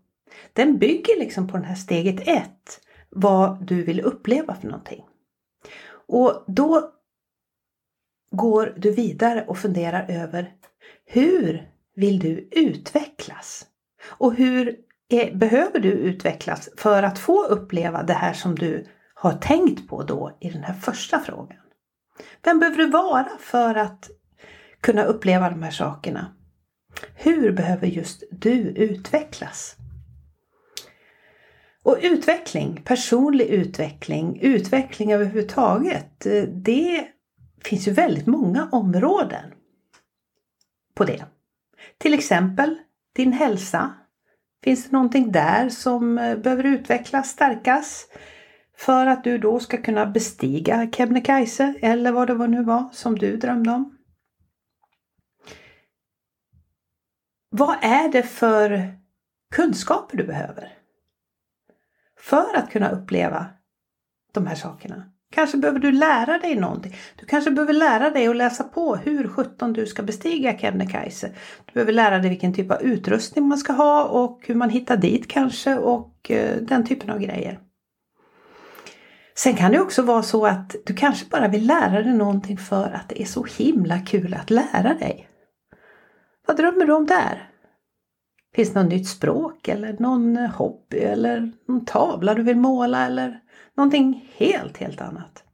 den 0.53 0.79
bygger 0.79 1.19
liksom 1.19 1.49
på 1.49 1.57
det 1.57 1.65
här 1.65 1.75
steget 1.75 2.29
ett, 2.29 2.81
vad 3.11 3.67
du 3.67 3.83
vill 3.83 4.01
uppleva 4.01 4.55
för 4.55 4.69
någonting. 4.69 5.05
Och 6.09 6.45
då 6.47 6.91
går 8.31 8.75
du 8.77 8.91
vidare 8.91 9.45
och 9.49 9.59
funderar 9.59 10.07
över 10.09 10.53
hur 11.05 11.72
vill 11.95 12.19
du 12.19 12.49
utvecklas? 12.51 13.67
Och 14.05 14.35
hur 14.35 14.77
är, 15.09 15.35
behöver 15.35 15.81
du 15.81 15.91
utvecklas 15.91 16.69
för 16.77 17.03
att 17.03 17.19
få 17.19 17.45
uppleva 17.45 18.03
det 18.03 18.13
här 18.13 18.33
som 18.33 18.55
du 18.55 18.87
har 19.15 19.33
tänkt 19.33 19.89
på 19.89 20.03
då 20.03 20.37
i 20.41 20.51
den 20.51 20.63
här 20.63 20.75
första 20.75 21.19
frågan? 21.19 21.59
Vem 22.43 22.59
behöver 22.59 22.79
du 22.79 22.91
vara 22.91 23.29
för 23.39 23.75
att 23.75 24.11
kunna 24.81 25.05
uppleva 25.05 25.51
de 25.51 25.63
här 25.63 25.71
sakerna? 25.71 26.35
Hur 27.15 27.53
behöver 27.53 27.87
just 27.87 28.23
du 28.31 28.59
utvecklas? 28.61 29.77
Och 31.83 31.99
utveckling, 32.03 32.83
personlig 32.85 33.47
utveckling, 33.47 34.41
utveckling 34.41 35.13
överhuvudtaget, 35.13 36.27
eh, 36.27 36.43
det 36.43 37.07
finns 37.65 37.89
ju 37.89 37.93
väldigt 37.93 38.27
många 38.27 38.69
områden 38.73 39.53
på 40.95 41.05
det. 41.05 41.25
Till 42.03 42.15
exempel 42.15 42.79
din 43.13 43.33
hälsa. 43.33 43.95
Finns 44.65 44.85
det 44.85 44.93
någonting 44.93 45.33
där 45.33 45.69
som 45.69 46.19
eh, 46.19 46.37
behöver 46.37 46.65
utvecklas, 46.65 47.29
stärkas? 47.29 48.07
För 48.77 49.07
att 49.07 49.25
du 49.25 49.39
då 49.39 49.61
ska 49.61 49.83
kunna 49.83 50.07
bestiga 50.07 50.91
Kebnekaise 50.93 51.75
eller 51.83 52.13
vad 52.13 52.29
det 52.29 52.47
nu 52.47 52.65
var 52.65 52.89
som 52.93 53.19
du 53.19 53.37
drömde 53.37 53.71
om. 53.71 53.99
Vad 57.51 57.77
är 57.83 58.13
det 58.13 58.23
för 58.23 58.95
kunskaper 59.55 60.17
du 60.17 60.25
behöver? 60.25 60.79
För 62.19 62.57
att 62.57 62.71
kunna 62.71 62.91
uppleva 62.91 63.47
de 64.33 64.47
här 64.47 64.55
sakerna. 64.55 65.12
Kanske 65.33 65.57
behöver 65.57 65.79
du 65.79 65.93
lära 65.93 66.39
dig 66.39 66.55
någonting. 66.55 66.97
Du 67.17 67.27
kanske 67.27 67.51
behöver 67.51 67.73
lära 67.73 68.11
dig 68.11 68.29
att 68.29 68.37
läsa 68.37 68.65
på 68.65 68.97
hur 68.97 69.29
sjutton 69.29 69.73
du 69.73 69.87
ska 69.87 70.03
bestiga 70.03 70.59
Kebnekaise. 70.59 71.33
Du 71.67 71.73
behöver 71.73 71.93
lära 71.93 72.19
dig 72.19 72.31
vilken 72.31 72.55
typ 72.55 72.71
av 72.71 72.83
utrustning 72.83 73.49
man 73.49 73.59
ska 73.59 73.73
ha 73.73 74.05
och 74.05 74.41
hur 74.47 74.55
man 74.55 74.71
hittar 74.71 74.97
dit 74.97 75.29
kanske 75.29 75.75
och 75.75 76.31
eh, 76.31 76.57
den 76.57 76.87
typen 76.87 77.11
av 77.11 77.19
grejer. 77.19 77.61
Sen 79.35 79.55
kan 79.55 79.73
det 79.73 79.81
också 79.81 80.03
vara 80.03 80.23
så 80.23 80.47
att 80.47 80.77
du 80.87 80.95
kanske 80.95 81.27
bara 81.31 81.49
vill 81.49 81.67
lära 81.67 82.03
dig 82.03 82.13
någonting 82.13 82.59
för 82.59 82.93
att 82.93 83.09
det 83.09 83.23
är 83.23 83.27
så 83.27 83.45
himla 83.45 83.99
kul 83.99 84.35
att 84.35 84.51
lära 84.51 84.95
dig. 84.95 85.29
Vad 86.47 86.57
drömmer 86.57 86.87
du 86.87 86.93
om 86.93 87.07
där? 87.07 87.52
Finns 88.55 88.73
det 88.73 88.83
något 88.83 88.93
nytt 88.93 89.09
språk 89.09 89.69
eller 89.69 89.97
någon 89.99 90.37
hobby 90.37 90.99
eller 90.99 91.53
någon 91.67 91.85
tavla 91.85 92.35
du 92.35 92.43
vill 92.43 92.57
måla 92.57 93.07
eller 93.07 93.41
någonting 93.75 94.33
helt, 94.37 94.77
helt 94.77 95.01
annat? 95.01 95.45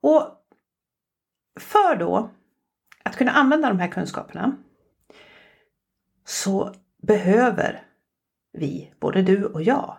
Och 0.00 0.22
för 1.60 1.96
då 1.96 2.30
att 3.02 3.16
kunna 3.16 3.30
använda 3.30 3.68
de 3.68 3.78
här 3.78 3.88
kunskaperna 3.88 4.56
så 6.24 6.74
behöver 7.02 7.86
vi, 8.52 8.94
både 9.00 9.22
du 9.22 9.44
och 9.44 9.62
jag, 9.62 9.98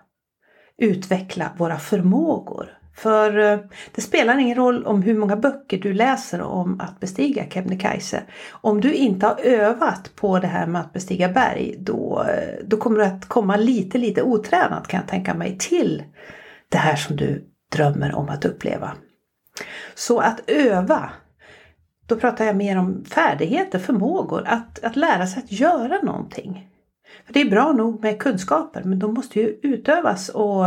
utveckla 0.77 1.51
våra 1.57 1.79
förmågor 1.79 2.79
för 2.95 3.37
eh, 3.37 3.59
det 3.91 4.01
spelar 4.01 4.37
ingen 4.37 4.57
roll 4.57 4.85
om 4.85 5.01
hur 5.01 5.13
många 5.13 5.35
böcker 5.35 5.77
du 5.77 5.93
läser 5.93 6.41
om 6.41 6.79
att 6.79 6.99
bestiga 6.99 7.49
Kebnekaise. 7.49 8.23
Om 8.51 8.81
du 8.81 8.93
inte 8.93 9.25
har 9.25 9.39
övat 9.39 10.11
på 10.15 10.39
det 10.39 10.47
här 10.47 10.67
med 10.67 10.81
att 10.81 10.93
bestiga 10.93 11.29
berg 11.29 11.75
då, 11.79 12.25
eh, 12.29 12.65
då 12.65 12.77
kommer 12.77 12.99
du 12.99 13.05
att 13.05 13.25
komma 13.25 13.55
lite, 13.55 13.97
lite 13.97 14.21
otränat 14.21 14.87
kan 14.87 14.99
jag 14.99 15.09
tänka 15.09 15.33
mig 15.33 15.57
till 15.57 16.03
det 16.69 16.77
här 16.77 16.95
som 16.95 17.15
du 17.15 17.45
drömmer 17.71 18.15
om 18.15 18.29
att 18.29 18.45
uppleva. 18.45 18.91
Så 19.95 20.19
att 20.19 20.41
öva, 20.47 21.09
då 22.07 22.15
pratar 22.15 22.45
jag 22.45 22.55
mer 22.55 22.77
om 22.77 23.05
färdigheter, 23.05 23.79
förmågor, 23.79 24.43
att, 24.45 24.83
att 24.83 24.95
lära 24.95 25.27
sig 25.27 25.43
att 25.43 25.51
göra 25.51 26.01
någonting. 26.01 26.69
För 27.25 27.33
Det 27.33 27.41
är 27.41 27.49
bra 27.49 27.71
nog 27.71 28.03
med 28.03 28.19
kunskaper 28.19 28.83
men 28.83 28.99
de 28.99 29.13
måste 29.13 29.39
ju 29.39 29.59
utövas 29.63 30.29
och, 30.29 30.65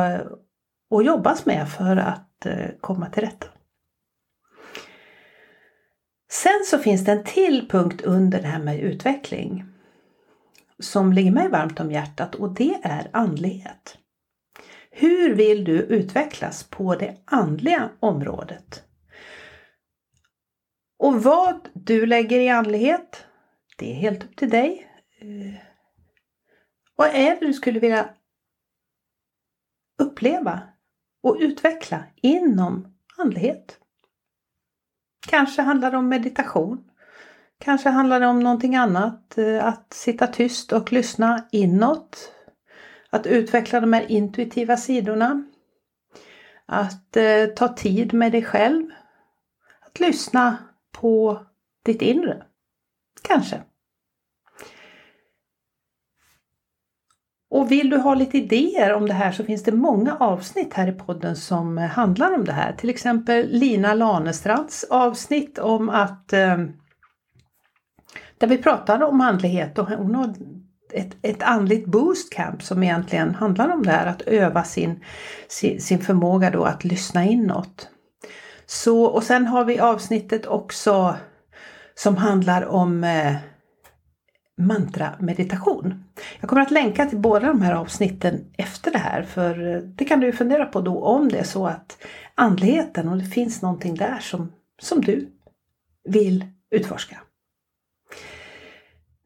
och 0.91 1.03
jobbas 1.03 1.47
med 1.47 1.69
för 1.69 1.97
att 1.97 2.47
eh, 2.47 2.69
komma 2.81 3.11
till 3.11 3.23
rätta. 3.23 3.47
Sen 6.31 6.65
så 6.67 6.79
finns 6.79 7.05
det 7.05 7.13
en 7.13 7.25
till 7.25 7.69
punkt 7.69 8.03
under 8.03 8.43
det 8.43 8.49
här 8.49 8.59
med 8.59 8.81
utveckling 8.81 9.65
som 10.79 11.13
ligger 11.13 11.31
mig 11.31 11.49
varmt 11.49 11.81
om 11.81 11.93
hjärtat 11.93 12.35
och 12.35 12.55
det 12.55 12.81
är 12.83 13.11
andlighet. 13.13 13.99
Hur 14.91 15.35
vill 15.35 15.65
du 15.65 15.79
utvecklas 15.83 16.65
på 16.65 16.95
det 16.95 17.17
andliga 17.25 17.91
området? 18.01 18.85
Och 20.99 21.23
vad 21.23 21.69
du 21.73 22.07
lägger 22.07 22.41
i 22.41 22.49
andlighet, 22.49 23.27
det 23.77 23.91
är 23.91 23.95
helt 23.95 24.25
upp 24.25 24.37
till 24.37 24.51
dig. 24.51 24.91
Eh, 25.21 25.55
vad 26.97 27.09
är 27.09 27.41
det 27.41 27.47
du 27.47 27.53
skulle 27.53 27.81
vilja 27.81 28.09
uppleva 29.99 30.63
och 31.23 31.37
utveckla 31.41 32.05
inom 32.15 32.95
andlighet. 33.17 33.79
Kanske 35.29 35.63
handlar 35.63 35.91
det 35.91 35.97
om 35.97 36.09
meditation. 36.09 36.85
Kanske 37.59 37.89
handlar 37.89 38.21
det 38.21 38.27
om 38.27 38.41
någonting 38.41 38.77
annat. 38.77 39.39
Eh, 39.39 39.65
att 39.65 39.93
sitta 39.93 40.27
tyst 40.27 40.73
och 40.73 40.93
lyssna 40.93 41.49
inåt. 41.53 42.33
Att 43.11 43.27
utveckla 43.27 43.81
de 43.81 43.93
här 43.93 44.11
intuitiva 44.11 44.77
sidorna. 44.77 45.45
Att 46.67 47.17
eh, 47.17 47.47
ta 47.47 47.69
tid 47.69 48.15
med 48.15 48.33
dig 48.33 48.45
själv. 48.45 48.91
Att 49.81 50.01
lyssna 50.01 50.57
på 50.93 51.47
ditt 51.85 52.03
inre. 52.03 52.43
Kanske. 53.23 53.63
Och 57.51 57.71
vill 57.71 57.91
du 57.91 57.97
ha 57.97 58.15
lite 58.15 58.39
idéer 58.39 58.93
om 58.93 59.07
det 59.07 59.15
här 59.15 59.33
så 59.33 59.45
finns 59.45 59.63
det 59.63 59.73
många 59.73 60.17
avsnitt 60.17 60.75
här 60.75 60.89
i 60.89 60.93
podden 60.93 61.37
som 61.37 61.79
eh, 61.79 61.85
handlar 61.85 62.35
om 62.35 62.45
det 62.45 62.53
här. 62.53 62.73
Till 62.73 62.91
exempel 62.91 63.49
Lina 63.49 63.95
Lanestrands 63.95 64.85
avsnitt 64.91 65.59
om 65.59 65.91
att 65.91 66.33
eh, 66.33 66.57
där 68.39 68.47
vi 68.47 68.59
pratar 68.59 69.03
om 69.03 69.21
andlighet 69.21 69.79
och 69.79 69.89
hon 69.89 70.15
har 70.15 70.35
ett, 70.93 71.17
ett 71.23 71.43
andligt 71.43 71.87
boostcamp 71.87 72.63
som 72.63 72.83
egentligen 72.83 73.35
handlar 73.35 73.69
om 73.69 73.83
det 73.83 73.91
här 73.91 74.07
att 74.07 74.23
öva 74.23 74.65
sin, 74.65 75.05
sin, 75.49 75.81
sin 75.81 75.99
förmåga 75.99 76.51
då 76.51 76.65
att 76.65 76.85
lyssna 76.85 77.25
inåt. 77.25 77.89
Så, 78.67 79.05
och 79.05 79.23
sen 79.23 79.47
har 79.47 79.65
vi 79.65 79.79
avsnittet 79.79 80.47
också 80.47 81.17
som 81.95 82.17
handlar 82.17 82.67
om 82.67 83.05
eh, 83.05 83.35
Mantrameditation. 84.59 86.05
Jag 86.41 86.49
kommer 86.49 86.63
att 86.63 86.71
länka 86.71 87.07
till 87.07 87.19
båda 87.19 87.47
de 87.47 87.63
här 87.63 87.75
avsnitten 87.75 88.45
efter 88.53 88.93
det 88.93 88.99
här 88.99 89.23
för 89.23 89.75
eh, 89.75 89.81
det 89.81 90.05
kan 90.05 90.21
du 90.21 90.33
fundera 90.33 90.67
på 90.67 90.81
då 90.81 91.05
om 91.05 91.29
det 91.29 91.39
är 91.39 91.45
så 91.45 91.67
att 91.67 92.05
andligheten, 92.35 93.09
om 93.09 93.19
det 93.19 93.25
finns 93.25 93.63
någonting 93.63 93.95
där 93.95 94.19
som, 94.19 94.53
som 94.79 95.01
du 95.01 95.29
vill 96.05 96.47
utforska. 96.71 97.21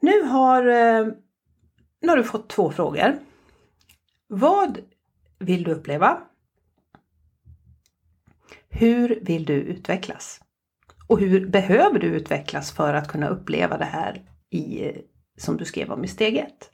Nu 0.01 0.23
har, 0.23 0.67
eh, 0.67 1.07
nu 2.01 2.09
har 2.09 2.17
du 2.17 2.25
fått 2.25 2.49
två 2.49 2.71
frågor. 2.71 3.19
Vad 4.29 4.79
vill 5.39 5.63
du 5.63 5.73
uppleva? 5.73 6.19
Hur 8.69 9.19
vill 9.23 9.45
du 9.45 9.55
utvecklas? 9.55 10.41
Och 11.07 11.21
hur 11.21 11.47
behöver 11.47 11.99
du 11.99 12.07
utvecklas 12.07 12.73
för 12.73 12.95
att 12.95 13.09
kunna 13.09 13.29
uppleva 13.29 13.79
det 13.79 13.85
här 13.85 14.23
i 14.51 14.93
som 15.39 15.57
du 15.57 15.65
skrev 15.65 15.93
om 15.93 16.05
i 16.05 16.09
steg 16.09 16.37
1. 16.37 16.71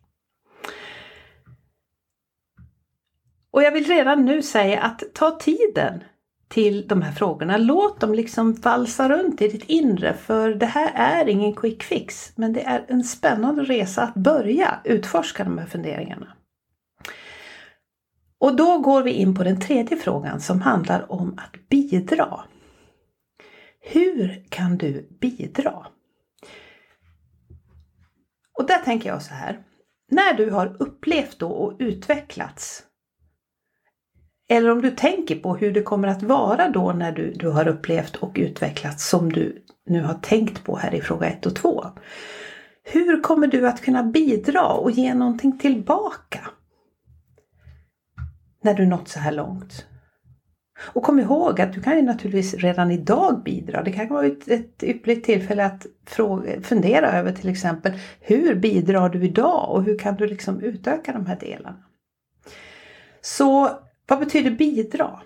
Och 3.51 3.63
jag 3.63 3.73
vill 3.73 3.85
redan 3.85 4.25
nu 4.25 4.43
säga 4.43 4.81
att 4.81 5.03
ta 5.15 5.31
tiden 5.31 6.05
till 6.49 6.89
de 6.89 7.03
här 7.03 7.13
frågorna. 7.13 7.57
Låt 7.57 8.01
dem 8.01 8.15
liksom 8.15 8.53
valsa 8.53 9.09
runt 9.09 9.43
i 9.43 9.49
ditt 9.49 9.65
inre 9.65 10.15
för 10.15 10.55
det 10.55 10.67
här 10.67 10.93
är 10.95 11.29
ingen 11.29 11.55
quick 11.55 11.83
fix. 11.83 12.33
Men 12.37 12.53
det 12.53 12.63
är 12.63 12.85
en 12.89 13.05
spännande 13.05 13.63
resa 13.63 14.03
att 14.03 14.15
börja 14.15 14.81
utforska 14.85 15.45
de 15.45 15.59
här 15.59 15.67
funderingarna. 15.67 16.37
Och 18.39 18.57
då 18.57 18.79
går 18.79 19.03
vi 19.03 19.11
in 19.11 19.35
på 19.35 19.45
den 19.45 19.61
tredje 19.61 19.97
frågan 19.97 20.41
som 20.41 20.61
handlar 20.61 21.13
om 21.13 21.39
att 21.39 21.69
bidra. 21.69 22.41
Hur 23.81 24.45
kan 24.49 24.79
du 24.79 25.09
bidra? 25.21 25.87
Och 28.59 28.67
där 28.67 28.79
tänker 28.79 29.09
jag 29.09 29.23
så 29.23 29.35
här. 29.35 29.59
När 30.11 30.35
du 30.35 30.51
har 30.51 30.77
upplevt 30.79 31.39
då 31.39 31.49
och 31.49 31.77
utvecklats 31.79 32.85
eller 34.51 34.71
om 34.71 34.83
du 34.83 34.91
tänker 34.91 35.37
på 35.37 35.57
hur 35.57 35.73
det 35.73 35.83
kommer 35.83 36.09
att 36.09 36.23
vara 36.23 36.69
då 36.69 36.93
när 36.93 37.13
du, 37.13 37.33
du 37.33 37.49
har 37.49 37.69
upplevt 37.69 38.17
och 38.17 38.33
utvecklats 38.35 39.09
som 39.09 39.33
du 39.33 39.65
nu 39.87 40.03
har 40.03 40.15
tänkt 40.15 40.65
på 40.65 40.77
här 40.77 40.95
i 40.95 41.01
fråga 41.01 41.27
1 41.27 41.47
och 41.47 41.57
2. 41.57 41.85
Hur 42.85 43.23
kommer 43.23 43.47
du 43.47 43.69
att 43.69 43.83
kunna 43.83 44.03
bidra 44.03 44.67
och 44.67 44.91
ge 44.91 45.15
någonting 45.15 45.59
tillbaka? 45.59 46.51
När 48.63 48.75
du 48.75 48.87
nått 48.87 49.09
så 49.09 49.21
här 49.21 49.33
långt. 49.33 49.87
Och 50.81 51.03
kom 51.03 51.19
ihåg 51.19 51.61
att 51.61 51.73
du 51.73 51.83
kan 51.83 51.97
ju 51.97 52.03
naturligtvis 52.03 52.55
redan 52.55 52.91
idag 52.91 53.43
bidra. 53.45 53.83
Det 53.83 53.93
kan 53.93 54.09
vara 54.09 54.27
ett, 54.27 54.49
ett 54.49 54.83
ypperligt 54.83 55.27
tillfälle 55.27 55.65
att 55.65 55.87
fråga, 56.07 56.63
fundera 56.63 57.13
över 57.13 57.33
till 57.33 57.49
exempel 57.49 57.93
hur 58.21 58.55
bidrar 58.55 59.09
du 59.09 59.25
idag 59.25 59.71
och 59.71 59.83
hur 59.83 59.99
kan 59.99 60.17
du 60.17 60.27
liksom 60.27 60.61
utöka 60.61 61.13
de 61.13 61.27
här 61.27 61.37
delarna. 61.41 61.77
Så 63.21 63.71
vad 64.07 64.19
betyder 64.19 64.51
bidra? 64.51 65.21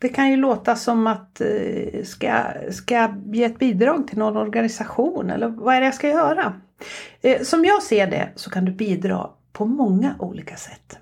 Det 0.00 0.08
kan 0.08 0.30
ju 0.30 0.36
låta 0.36 0.76
som 0.76 1.06
att 1.06 1.40
eh, 1.40 2.02
ska, 2.04 2.44
ska 2.70 2.94
jag 2.94 3.22
ge 3.32 3.44
ett 3.44 3.58
bidrag 3.58 4.08
till 4.08 4.18
någon 4.18 4.36
organisation 4.36 5.30
eller 5.30 5.48
vad 5.48 5.74
är 5.74 5.80
det 5.80 5.86
jag 5.86 5.94
ska 5.94 6.08
göra? 6.08 6.60
Eh, 7.20 7.42
som 7.42 7.64
jag 7.64 7.82
ser 7.82 8.06
det 8.06 8.28
så 8.34 8.50
kan 8.50 8.64
du 8.64 8.72
bidra 8.72 9.30
på 9.52 9.64
många 9.64 10.14
olika 10.18 10.56
sätt. 10.56 10.98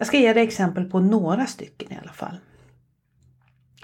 Jag 0.00 0.06
ska 0.06 0.18
ge 0.18 0.32
dig 0.32 0.42
exempel 0.42 0.84
på 0.84 1.00
några 1.00 1.46
stycken 1.46 1.92
i 1.92 1.98
alla 2.02 2.12
fall. 2.12 2.36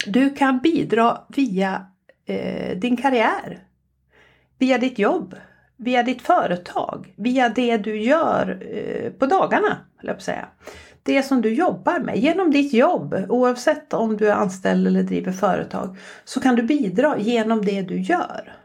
Du 0.07 0.31
kan 0.31 0.59
bidra 0.59 1.21
via 1.29 1.87
eh, 2.27 2.79
din 2.79 2.97
karriär, 2.97 3.65
via 4.59 4.79
ditt 4.79 4.99
jobb, 4.99 5.35
via 5.77 6.03
ditt 6.03 6.23
företag, 6.23 7.15
via 7.17 7.49
det 7.49 7.77
du 7.77 8.01
gör 8.03 8.67
eh, 8.71 9.11
på 9.13 9.27
dagarna. 9.27 9.77
Jag 10.03 10.23
säga. 10.23 10.49
Det 11.03 11.23
som 11.23 11.43
du 11.43 11.55
jobbar 11.55 12.01
med, 12.01 12.19
genom 12.19 12.51
ditt 12.51 12.73
jobb, 12.73 13.27
oavsett 13.29 13.93
om 13.93 14.17
du 14.17 14.29
är 14.29 14.35
anställd 14.35 14.87
eller 14.87 15.03
driver 15.03 15.33
företag, 15.33 15.97
så 16.25 16.41
kan 16.41 16.57
du 16.57 16.63
bidra 16.63 17.19
genom 17.19 17.65
det 17.65 17.83
du 17.83 18.01
gör. 18.01 18.57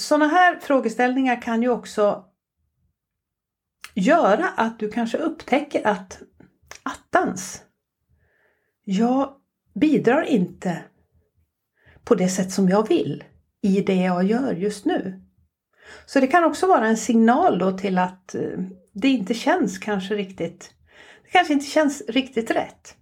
Sådana 0.00 0.26
här 0.26 0.58
frågeställningar 0.60 1.42
kan 1.42 1.62
ju 1.62 1.68
också 1.68 2.24
göra 3.94 4.48
att 4.48 4.78
du 4.78 4.90
kanske 4.90 5.18
upptäcker 5.18 5.86
att 5.86 6.22
attans, 6.82 7.62
jag 8.84 9.34
bidrar 9.74 10.22
inte 10.22 10.84
på 12.04 12.14
det 12.14 12.28
sätt 12.28 12.52
som 12.52 12.68
jag 12.68 12.88
vill 12.88 13.24
i 13.60 13.80
det 13.80 13.94
jag 13.94 14.24
gör 14.24 14.52
just 14.52 14.84
nu. 14.84 15.22
Så 16.06 16.20
det 16.20 16.26
kan 16.26 16.44
också 16.44 16.66
vara 16.66 16.86
en 16.86 16.96
signal 16.96 17.58
då 17.58 17.78
till 17.78 17.98
att 17.98 18.34
eh, 18.34 18.58
det 18.92 19.08
inte 19.08 19.34
känns 19.34 19.78
kanske 19.78 20.14
riktigt, 20.14 20.74
det 21.22 21.30
kanske 21.30 21.52
inte 21.52 21.66
känns 21.66 22.02
riktigt 22.08 22.50
rätt. 22.50 22.96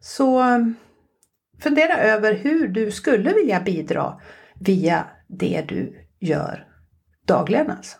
Så 0.00 0.40
eh, 0.40 0.58
fundera 1.58 1.98
över 1.98 2.34
hur 2.34 2.68
du 2.68 2.90
skulle 2.90 3.34
vilja 3.34 3.60
bidra 3.60 4.20
via 4.54 5.06
det 5.28 5.64
du 5.68 6.06
gör 6.20 6.68
dagligen 7.26 7.70
alltså. 7.70 7.98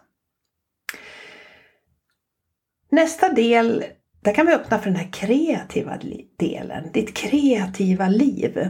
Nästa 2.93 3.33
del, 3.33 3.85
där 4.21 4.35
kan 4.35 4.47
vi 4.47 4.53
öppna 4.53 4.79
för 4.79 4.91
den 4.91 4.97
här 4.97 5.13
kreativa 5.13 5.99
delen, 6.39 6.85
ditt 6.93 7.15
kreativa 7.15 8.09
liv. 8.09 8.69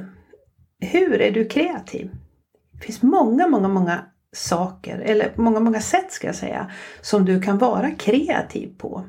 Hur 0.80 1.20
är 1.20 1.30
du 1.30 1.44
kreativ? 1.44 2.10
Det 2.72 2.84
finns 2.84 3.02
många, 3.02 3.48
många, 3.48 3.68
många 3.68 4.04
saker, 4.32 4.98
eller 4.98 5.32
många, 5.36 5.60
många 5.60 5.80
sätt 5.80 6.12
ska 6.12 6.26
jag 6.26 6.36
säga, 6.36 6.70
som 7.00 7.24
du 7.24 7.42
kan 7.42 7.58
vara 7.58 7.90
kreativ 7.90 8.78
på. 8.78 9.04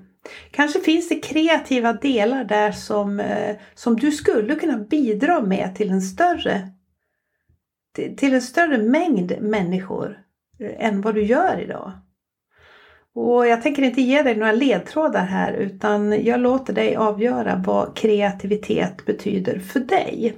Kanske 0.52 0.80
finns 0.80 1.10
det 1.10 1.16
kreativa 1.16 1.94
delar 1.94 2.44
där 2.44 2.72
som, 2.72 3.20
eh, 3.20 3.56
som 3.74 3.96
du 3.96 4.12
skulle 4.12 4.56
kunna 4.56 4.78
bidra 4.78 5.42
med 5.42 5.76
till 5.76 5.90
en 5.90 6.02
större 6.02 6.70
till 7.94 8.34
en 8.34 8.42
större 8.42 8.78
mängd 8.78 9.42
människor 9.42 10.20
eh, 10.60 10.86
än 10.88 11.02
vad 11.02 11.16
du 11.16 11.24
gör 11.24 11.62
idag. 11.62 11.92
Och 13.16 13.48
jag 13.48 13.62
tänker 13.62 13.82
inte 13.84 14.02
ge 14.02 14.22
dig 14.22 14.36
några 14.36 14.52
ledtrådar 14.52 15.26
här 15.26 15.54
utan 15.54 16.24
jag 16.26 16.40
låter 16.40 16.74
dig 16.74 16.96
avgöra 16.96 17.64
vad 17.66 17.96
kreativitet 17.96 19.06
betyder 19.06 19.60
för 19.60 19.80
dig. 19.80 20.36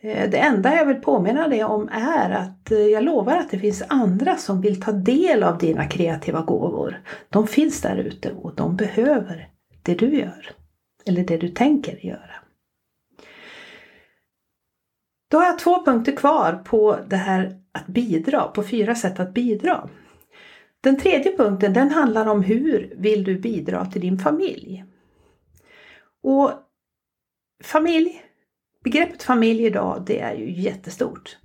Eh, 0.00 0.30
det 0.30 0.38
enda 0.38 0.74
jag 0.74 0.86
vill 0.86 0.96
påminna 0.96 1.48
dig 1.48 1.64
om 1.64 1.88
är 1.92 2.30
att 2.30 2.70
eh, 2.70 2.78
jag 2.78 3.04
lovar 3.04 3.36
att 3.36 3.50
det 3.50 3.58
finns 3.58 3.82
andra 3.88 4.36
som 4.36 4.60
vill 4.60 4.80
ta 4.80 4.92
del 4.92 5.42
av 5.42 5.58
dina 5.58 5.86
kreativa 5.86 6.40
gåvor. 6.40 7.02
De 7.28 7.46
finns 7.46 7.80
där 7.80 7.96
ute 7.96 8.32
och 8.32 8.54
de 8.54 8.76
behöver 8.76 9.48
det 9.82 9.94
du 9.94 10.18
gör. 10.18 10.50
Eller 11.06 11.24
det 11.24 11.36
du 11.36 11.48
tänker 11.48 12.06
göra. 12.06 12.34
Då 15.30 15.38
har 15.38 15.44
jag 15.44 15.58
två 15.58 15.84
punkter 15.84 16.16
kvar 16.16 16.62
på 16.64 16.98
det 17.08 17.16
här 17.16 17.58
att 17.72 17.86
bidra, 17.86 18.40
på 18.40 18.62
fyra 18.62 18.94
sätt 18.94 19.20
att 19.20 19.34
bidra. 19.34 19.88
Den 20.82 20.98
tredje 20.98 21.36
punkten 21.36 21.72
den 21.72 21.90
handlar 21.90 22.26
om 22.26 22.42
hur 22.42 22.94
vill 22.96 23.24
du 23.24 23.38
bidra 23.38 23.86
till 23.86 24.00
din 24.00 24.18
familj? 24.18 24.84
Och 26.22 26.52
familj 27.64 28.22
Begreppet 28.84 29.22
familj 29.22 29.64
idag 29.66 30.02
det 30.06 30.20
är 30.20 30.34
ju 30.34 30.52
jättestort. 30.52 31.38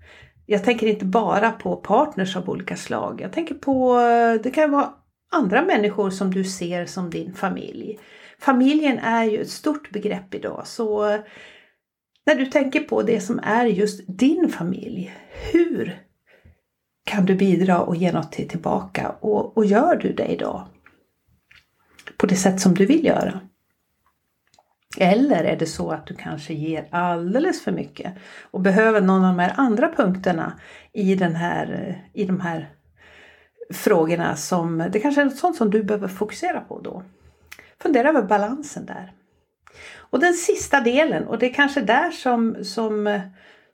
Jag 0.45 0.63
tänker 0.63 0.87
inte 0.87 1.05
bara 1.05 1.51
på 1.51 1.75
partners 1.75 2.35
av 2.35 2.49
olika 2.49 2.75
slag. 2.75 3.21
Jag 3.21 3.33
tänker 3.33 3.55
på, 3.55 3.99
det 4.43 4.51
kan 4.51 4.71
vara 4.71 4.93
andra 5.31 5.65
människor 5.65 6.09
som 6.09 6.33
du 6.33 6.43
ser 6.43 6.85
som 6.85 7.09
din 7.09 7.33
familj. 7.33 7.99
Familjen 8.39 8.99
är 8.99 9.23
ju 9.23 9.41
ett 9.41 9.49
stort 9.49 9.91
begrepp 9.91 10.33
idag 10.33 10.67
så 10.67 11.05
när 12.25 12.35
du 12.35 12.45
tänker 12.45 12.79
på 12.79 13.01
det 13.01 13.21
som 13.21 13.39
är 13.43 13.65
just 13.65 14.01
din 14.07 14.49
familj, 14.49 15.13
hur 15.51 16.06
kan 17.07 17.25
du 17.25 17.35
bidra 17.35 17.81
och 17.81 17.95
ge 17.95 18.11
något 18.11 18.31
tillbaka? 18.31 19.15
Och, 19.19 19.57
och 19.57 19.65
gör 19.65 19.95
du 19.95 20.13
det 20.13 20.25
idag? 20.25 20.67
På 22.17 22.25
det 22.25 22.35
sätt 22.35 22.61
som 22.61 22.73
du 22.73 22.85
vill 22.85 23.05
göra? 23.05 23.39
Eller 24.97 25.43
är 25.43 25.55
det 25.55 25.65
så 25.65 25.91
att 25.91 26.07
du 26.07 26.15
kanske 26.15 26.53
ger 26.53 26.87
alldeles 26.91 27.63
för 27.63 27.71
mycket 27.71 28.13
och 28.51 28.61
behöver 28.61 29.01
någon 29.01 29.25
av 29.25 29.35
de 29.35 29.39
här 29.39 29.53
andra 29.57 29.93
punkterna 29.93 30.59
i, 30.93 31.15
den 31.15 31.35
här, 31.35 31.97
i 32.13 32.25
de 32.25 32.39
här 32.39 32.69
frågorna 33.73 34.35
som 34.35 34.89
det 34.91 34.99
kanske 34.99 35.21
är 35.21 35.25
något 35.25 35.37
sånt 35.37 35.55
som 35.55 35.69
du 35.69 35.83
behöver 35.83 36.07
fokusera 36.07 36.61
på 36.61 36.79
då. 36.79 37.03
Fundera 37.81 38.09
över 38.09 38.21
balansen 38.21 38.85
där. 38.85 39.13
Och 39.95 40.19
den 40.19 40.33
sista 40.33 40.81
delen 40.81 41.23
och 41.27 41.39
det 41.39 41.45
är 41.45 41.53
kanske 41.53 41.81
där 41.81 42.11
som, 42.11 42.63
som, 42.63 43.19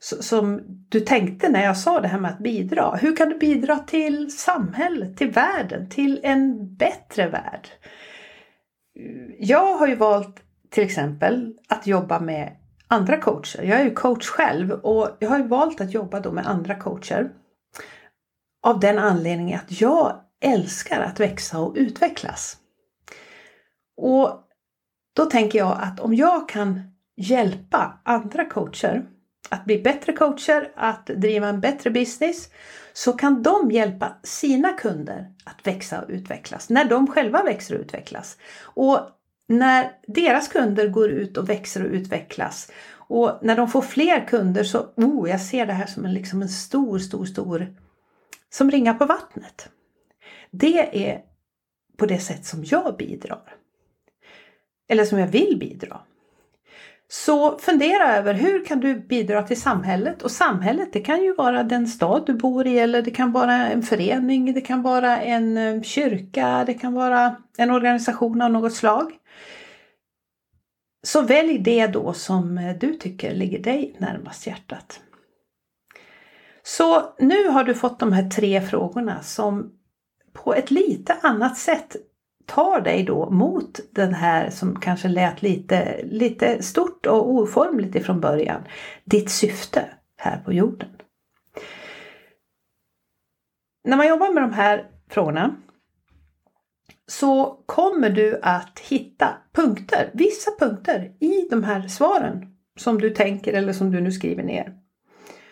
som 0.04 0.62
du 0.90 1.00
tänkte 1.00 1.50
när 1.50 1.64
jag 1.64 1.78
sa 1.78 2.02
det 2.02 2.08
här 2.08 2.20
med 2.20 2.32
att 2.32 2.40
bidra. 2.40 2.96
Hur 2.96 3.16
kan 3.16 3.30
du 3.30 3.38
bidra 3.38 3.78
till 3.78 4.32
samhället, 4.32 5.18
till 5.18 5.32
världen, 5.32 5.90
till 5.90 6.20
en 6.24 6.76
bättre 6.76 7.30
värld? 7.30 7.68
Jag 9.40 9.78
har 9.78 9.88
ju 9.88 9.96
valt 9.96 10.44
till 10.70 10.84
exempel 10.84 11.58
att 11.70 11.88
jobba 11.88 12.20
med 12.20 12.58
andra 12.88 13.18
coacher. 13.18 13.64
Jag 13.64 13.80
är 13.80 13.84
ju 13.84 13.94
coach 13.94 14.28
själv 14.28 14.72
och 14.72 15.18
jag 15.20 15.30
har 15.30 15.38
ju 15.38 15.48
valt 15.48 15.82
att 15.82 15.94
jobba 15.94 16.20
då 16.20 16.32
med 16.32 16.48
andra 16.48 16.76
coacher. 16.76 17.32
Av 18.64 18.80
den 18.80 19.00
anledningen 19.00 19.60
att 19.60 19.82
jag 19.82 20.20
älskar 20.42 21.02
att 21.02 21.20
växa 21.20 21.60
och 21.60 21.74
utvecklas. 21.76 22.58
Och 23.98 24.40
då 25.16 25.26
tänker 25.26 25.60
jag 25.60 25.78
att 25.82 26.00
om 26.00 26.14
jag 26.14 26.50
kan 26.50 26.82
hjälpa 27.16 28.02
andra 28.04 28.46
coacher 28.46 29.06
att 29.50 29.66
bli 29.66 29.82
bättre 29.82 30.14
coacher, 30.14 30.72
att 30.76 31.06
driva 31.06 31.48
en 31.48 31.62
bättre 31.62 31.90
business, 31.90 32.50
så 32.94 33.14
kan 33.14 33.44
de 33.44 33.72
hjälpa 33.72 34.14
sina 34.24 34.70
kunder 34.70 35.32
att 35.44 35.68
växa 35.68 36.02
och 36.02 36.10
utvecklas 36.10 36.70
när 36.70 36.86
de 36.86 37.08
själva 37.08 37.44
växer 37.44 37.76
och 37.76 37.82
utvecklas. 37.82 38.38
Och 38.62 39.00
när 39.48 39.92
deras 40.08 40.48
kunder 40.48 40.88
går 40.88 41.10
ut 41.10 41.38
och 41.38 41.50
växer 41.50 41.86
och 41.86 41.92
utvecklas 41.92 42.72
och 42.92 43.40
när 43.42 43.56
de 43.56 43.68
får 43.68 43.82
fler 43.82 44.28
kunder 44.28 44.64
så, 44.64 44.80
oh, 44.96 45.30
jag 45.30 45.42
ser 45.42 45.66
det 45.66 45.74
här 45.74 45.86
som 45.86 46.06
en, 46.06 46.14
liksom 46.14 46.42
en 46.42 46.50
stor, 46.50 47.00
stor, 47.00 47.26
stor, 47.26 47.76
som 48.50 48.72
ringar 48.72 48.94
på 48.94 49.06
vattnet. 49.06 49.70
Det 50.52 51.08
är 51.10 51.22
på 51.98 52.06
det 52.06 52.20
sätt 52.20 52.46
som 52.46 52.64
jag 52.66 52.98
bidrar. 52.98 53.56
Eller 54.88 55.06
som 55.06 55.20
jag 55.20 55.28
vill 55.28 55.58
bidra. 55.60 56.02
Så 57.08 57.58
fundera 57.58 58.18
över 58.18 58.34
hur 58.34 58.66
kan 58.66 58.80
du 58.80 58.96
bidra 58.96 59.44
till 59.44 59.62
samhället? 59.62 60.22
Och 60.22 60.32
samhället 60.32 60.94
det 60.94 61.00
kan 61.00 61.24
ju 61.24 61.34
vara 61.34 61.64
den 61.64 61.88
stad 61.88 62.24
du 62.26 62.34
bor 62.34 62.68
i 62.68 62.80
eller 62.80 63.02
det 63.02 63.12
kan 63.12 63.32
vara 63.32 63.54
en 63.54 63.84
förening, 63.84 64.54
det 64.54 64.62
kan 64.62 64.82
vara 64.82 65.22
en 65.22 65.58
eh, 65.58 65.82
kyrka, 65.82 66.64
det 66.66 66.74
kan 66.74 66.94
vara 66.94 67.36
en 67.58 67.72
organisation 67.72 68.42
av 68.42 68.52
något 68.52 68.74
slag. 68.74 69.12
Så 71.04 71.22
välj 71.22 71.58
det 71.58 71.88
då 71.88 72.14
som 72.14 72.58
eh, 72.58 72.76
du 72.76 72.94
tycker 72.94 73.34
ligger 73.34 73.60
dig 73.60 73.96
närmast 74.00 74.48
hjärtat. 74.48 75.00
Så 76.64 77.16
nu 77.20 77.48
har 77.48 77.64
du 77.64 77.74
fått 77.74 78.00
de 78.00 78.14
här 78.14 78.30
tre 78.30 78.62
frågorna 78.62 79.22
som 79.22 79.72
på 80.34 80.54
ett 80.54 80.72
lite 80.72 81.18
annat 81.22 81.58
sätt 81.58 81.96
tar 82.46 82.82
dig 82.82 83.04
då 83.04 83.30
mot 83.30 83.80
den 83.92 84.14
här 84.14 84.50
som 84.50 84.80
kanske 84.80 85.08
lät 85.08 85.42
lite, 85.42 86.04
lite 86.04 86.64
stort 86.64 87.06
och 87.06 87.30
oformligt 87.30 87.96
ifrån 87.96 88.22
början. 88.22 88.62
Ditt 89.04 89.30
syfte 89.30 89.90
här 90.18 90.38
på 90.38 90.54
jorden. 90.54 90.90
När 93.84 93.98
man 93.98 94.08
jobbar 94.08 94.34
med 94.34 94.44
de 94.44 94.54
här 94.54 94.90
frågorna 95.10 95.56
så 97.08 97.64
kommer 97.66 98.10
du 98.10 98.40
att 98.42 98.80
hitta 98.80 99.38
punkter, 99.54 100.12
vissa 100.14 100.52
punkter 100.60 101.14
i 101.20 101.48
de 101.50 101.64
här 101.64 101.88
svaren 101.88 102.56
som 102.78 103.02
du 103.02 103.10
tänker 103.10 103.54
eller 103.54 103.74
som 103.74 103.92
du 103.92 104.02
nu 104.02 104.12
skriver 104.12 104.44
ner. 104.44 104.78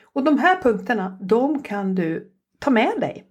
Och 0.04 0.24
de 0.24 0.40
här 0.40 0.62
punkterna, 0.62 1.18
de 1.22 1.64
kan 1.64 1.96
du 1.96 2.32
ta 2.60 2.70
med 2.70 2.94
dig. 3.00 3.26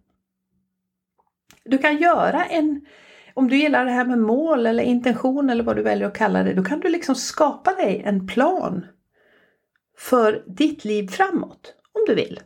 Du 1.65 1.79
kan 1.79 1.97
göra 1.97 2.45
en, 2.45 2.87
om 3.41 3.49
du 3.49 3.57
gillar 3.57 3.85
det 3.85 3.91
här 3.91 4.05
med 4.05 4.19
mål 4.19 4.67
eller 4.67 4.83
intention 4.83 5.51
eller 5.51 5.65
vad 5.65 5.77
du 5.77 5.83
väljer 5.83 6.09
att 6.09 6.17
kalla 6.17 6.43
det, 6.43 6.55
då 6.55 6.65
kan 6.65 6.81
du 6.81 6.89
liksom 6.89 7.15
skapa 7.15 7.75
dig 7.75 8.03
en 8.05 8.27
plan 8.27 8.87
för 9.99 10.43
ditt 10.47 10.85
liv 10.85 11.09
framåt, 11.09 11.75
om 11.93 12.05
du 12.07 12.15
vill. 12.15 12.41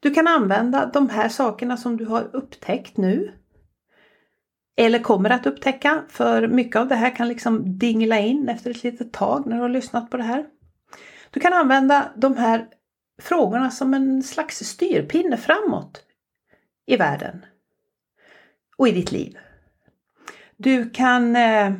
Du 0.00 0.14
kan 0.14 0.28
använda 0.28 0.90
de 0.92 1.08
här 1.08 1.28
sakerna 1.28 1.76
som 1.76 1.96
du 1.96 2.04
har 2.04 2.36
upptäckt 2.36 2.96
nu 2.96 3.32
eller 4.76 4.98
kommer 4.98 5.30
att 5.30 5.46
upptäcka, 5.46 6.04
för 6.08 6.48
mycket 6.48 6.76
av 6.76 6.88
det 6.88 6.94
här 6.94 7.16
kan 7.16 7.28
liksom 7.28 7.78
dingla 7.78 8.18
in 8.18 8.48
efter 8.48 8.70
ett 8.70 8.84
litet 8.84 9.12
tag 9.12 9.46
när 9.46 9.56
du 9.56 9.62
har 9.62 9.68
lyssnat 9.68 10.10
på 10.10 10.16
det 10.16 10.22
här. 10.22 10.46
Du 11.30 11.40
kan 11.40 11.52
använda 11.52 12.12
de 12.16 12.36
här 12.36 12.66
frågorna 13.22 13.70
som 13.70 13.94
en 13.94 14.22
slags 14.22 14.58
styrpinne 14.58 15.36
framåt 15.36 16.02
i 16.86 16.96
världen 16.96 17.44
och 18.76 18.88
i 18.88 18.92
ditt 18.92 19.12
liv. 19.12 19.38
Du 20.56 20.90
kan, 20.90 21.36
eh, 21.36 21.72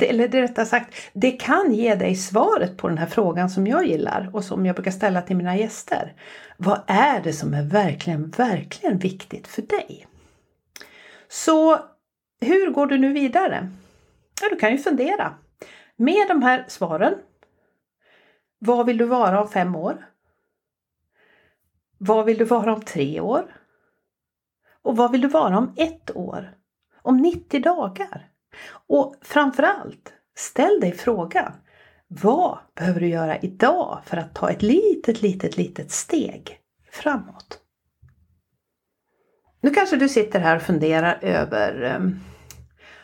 eller 0.00 0.28
rättare 0.28 0.66
sagt, 0.66 0.94
det 1.12 1.30
kan 1.30 1.74
ge 1.74 1.94
dig 1.94 2.14
svaret 2.14 2.76
på 2.76 2.88
den 2.88 2.98
här 2.98 3.06
frågan 3.06 3.50
som 3.50 3.66
jag 3.66 3.86
gillar 3.86 4.30
och 4.32 4.44
som 4.44 4.66
jag 4.66 4.76
brukar 4.76 4.90
ställa 4.90 5.22
till 5.22 5.36
mina 5.36 5.56
gäster. 5.56 6.14
Vad 6.56 6.82
är 6.86 7.22
det 7.22 7.32
som 7.32 7.54
är 7.54 7.62
verkligen, 7.62 8.30
verkligen 8.30 8.98
viktigt 8.98 9.46
för 9.46 9.62
dig? 9.62 10.06
Så 11.28 11.78
hur 12.40 12.70
går 12.70 12.86
du 12.86 12.98
nu 12.98 13.12
vidare? 13.12 13.70
Ja, 14.42 14.48
du 14.50 14.56
kan 14.56 14.72
ju 14.72 14.78
fundera. 14.78 15.34
Med 15.96 16.28
de 16.28 16.42
här 16.42 16.64
svaren. 16.68 17.14
Vad 18.58 18.86
vill 18.86 18.98
du 18.98 19.04
vara 19.04 19.42
om 19.42 19.48
fem 19.48 19.76
år? 19.76 20.06
Vad 21.98 22.26
vill 22.26 22.38
du 22.38 22.44
vara 22.44 22.74
om 22.74 22.82
tre 22.82 23.20
år? 23.20 23.56
Och 24.82 24.96
vad 24.96 25.12
vill 25.12 25.20
du 25.20 25.28
vara 25.28 25.58
om 25.58 25.74
ett 25.76 26.16
år? 26.16 26.57
Om 27.08 27.16
90 27.16 27.62
dagar? 27.62 28.28
Och 28.88 29.14
framförallt, 29.22 30.12
ställ 30.38 30.80
dig 30.80 30.92
frågan. 30.92 31.52
Vad 32.08 32.58
behöver 32.74 33.00
du 33.00 33.08
göra 33.08 33.38
idag 33.38 34.02
för 34.06 34.16
att 34.16 34.34
ta 34.34 34.50
ett 34.50 34.62
litet, 34.62 35.22
litet, 35.22 35.56
litet 35.56 35.90
steg 35.90 36.58
framåt? 36.92 37.58
Nu 39.60 39.70
kanske 39.70 39.96
du 39.96 40.08
sitter 40.08 40.40
här 40.40 40.56
och 40.56 40.62
funderar 40.62 41.18
över 41.22 41.82
ehm, 41.82 42.20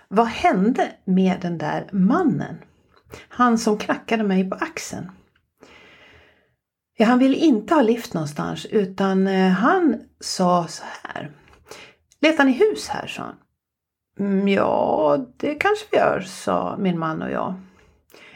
vad 0.08 0.26
hände 0.26 0.92
med 1.04 1.40
den 1.40 1.58
där 1.58 1.88
mannen? 1.92 2.56
Han 3.28 3.58
som 3.58 3.78
knackade 3.78 4.22
mig 4.24 4.50
på 4.50 4.56
axeln. 4.56 5.10
Ja, 6.96 7.06
han 7.06 7.18
ville 7.18 7.36
inte 7.36 7.74
ha 7.74 7.82
lift 7.82 8.14
någonstans 8.14 8.66
utan 8.66 9.26
eh, 9.26 9.50
han 9.50 10.00
sa 10.20 10.66
så 10.68 10.84
här. 11.02 11.30
Letar 12.20 12.44
ni 12.44 12.52
hus 12.52 12.88
här? 12.88 13.06
sa 13.06 13.22
han. 13.22 13.36
Mm, 14.20 14.48
ja, 14.48 15.18
det 15.36 15.54
kanske 15.54 15.86
vi 15.90 15.96
gör, 15.96 16.20
sa 16.20 16.76
min 16.78 16.98
man 16.98 17.22
och 17.22 17.30
jag. 17.30 17.54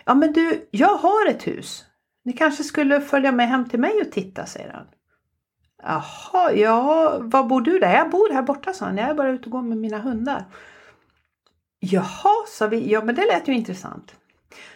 Ja, 0.04 0.14
men 0.14 0.32
du, 0.32 0.68
jag 0.70 0.94
har 0.96 1.26
ett 1.26 1.46
hus. 1.46 1.84
Ni 2.24 2.32
kanske 2.32 2.64
skulle 2.64 3.00
följa 3.00 3.32
med 3.32 3.48
hem 3.48 3.68
till 3.68 3.80
mig 3.80 4.00
och 4.00 4.12
titta, 4.12 4.46
säger 4.46 4.72
han. 4.72 4.86
Jaha, 5.82 6.52
ja, 6.52 7.18
var 7.20 7.44
bor 7.44 7.60
du 7.60 7.78
där? 7.78 7.94
Jag 7.94 8.10
bor 8.10 8.32
här 8.32 8.42
borta, 8.42 8.72
sa 8.72 8.84
han. 8.84 8.96
Jag 8.96 9.08
är 9.08 9.14
bara 9.14 9.30
ute 9.30 9.44
och 9.44 9.50
går 9.50 9.62
med 9.62 9.78
mina 9.78 9.98
hundar. 9.98 10.44
Jaha, 11.80 12.46
sa 12.48 12.66
vi. 12.66 12.90
Ja, 12.90 13.04
men 13.04 13.14
det 13.14 13.26
lät 13.26 13.48
ju 13.48 13.52
intressant. 13.52 14.14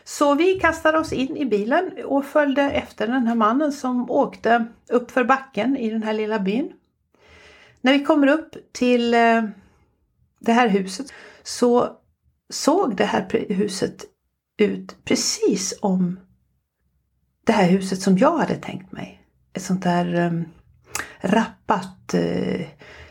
Så 0.05 0.35
vi 0.35 0.61
kastade 0.61 0.99
oss 0.99 1.13
in 1.13 1.37
i 1.37 1.45
bilen 1.45 1.91
och 2.05 2.25
följde 2.25 2.63
efter 2.63 3.07
den 3.07 3.27
här 3.27 3.35
mannen 3.35 3.73
som 3.73 4.11
åkte 4.11 4.65
upp 4.89 5.11
för 5.11 5.25
backen 5.25 5.77
i 5.77 5.91
den 5.91 6.03
här 6.03 6.13
lilla 6.13 6.39
byn. 6.39 6.73
När 7.81 7.93
vi 7.93 8.05
kommer 8.05 8.27
upp 8.27 8.57
till 8.73 9.15
eh, 9.15 9.43
det 10.45 10.53
här 10.53 10.69
huset 10.69 11.07
så 11.43 11.97
såg 12.51 12.97
det 12.97 13.05
här 13.05 13.47
huset 13.49 14.05
ut 14.59 14.97
precis 15.05 15.79
om 15.83 16.21
det 17.47 17.53
här 17.53 17.69
huset 17.69 18.01
som 18.01 18.19
jag 18.19 18.39
hade 18.39 18.57
tänkt 18.57 18.93
mig. 18.93 19.21
Ett 19.53 19.63
sånt 19.63 19.83
där 19.83 20.15
um, 20.15 20.45
rappat 21.21 22.15
uh, 22.15 22.67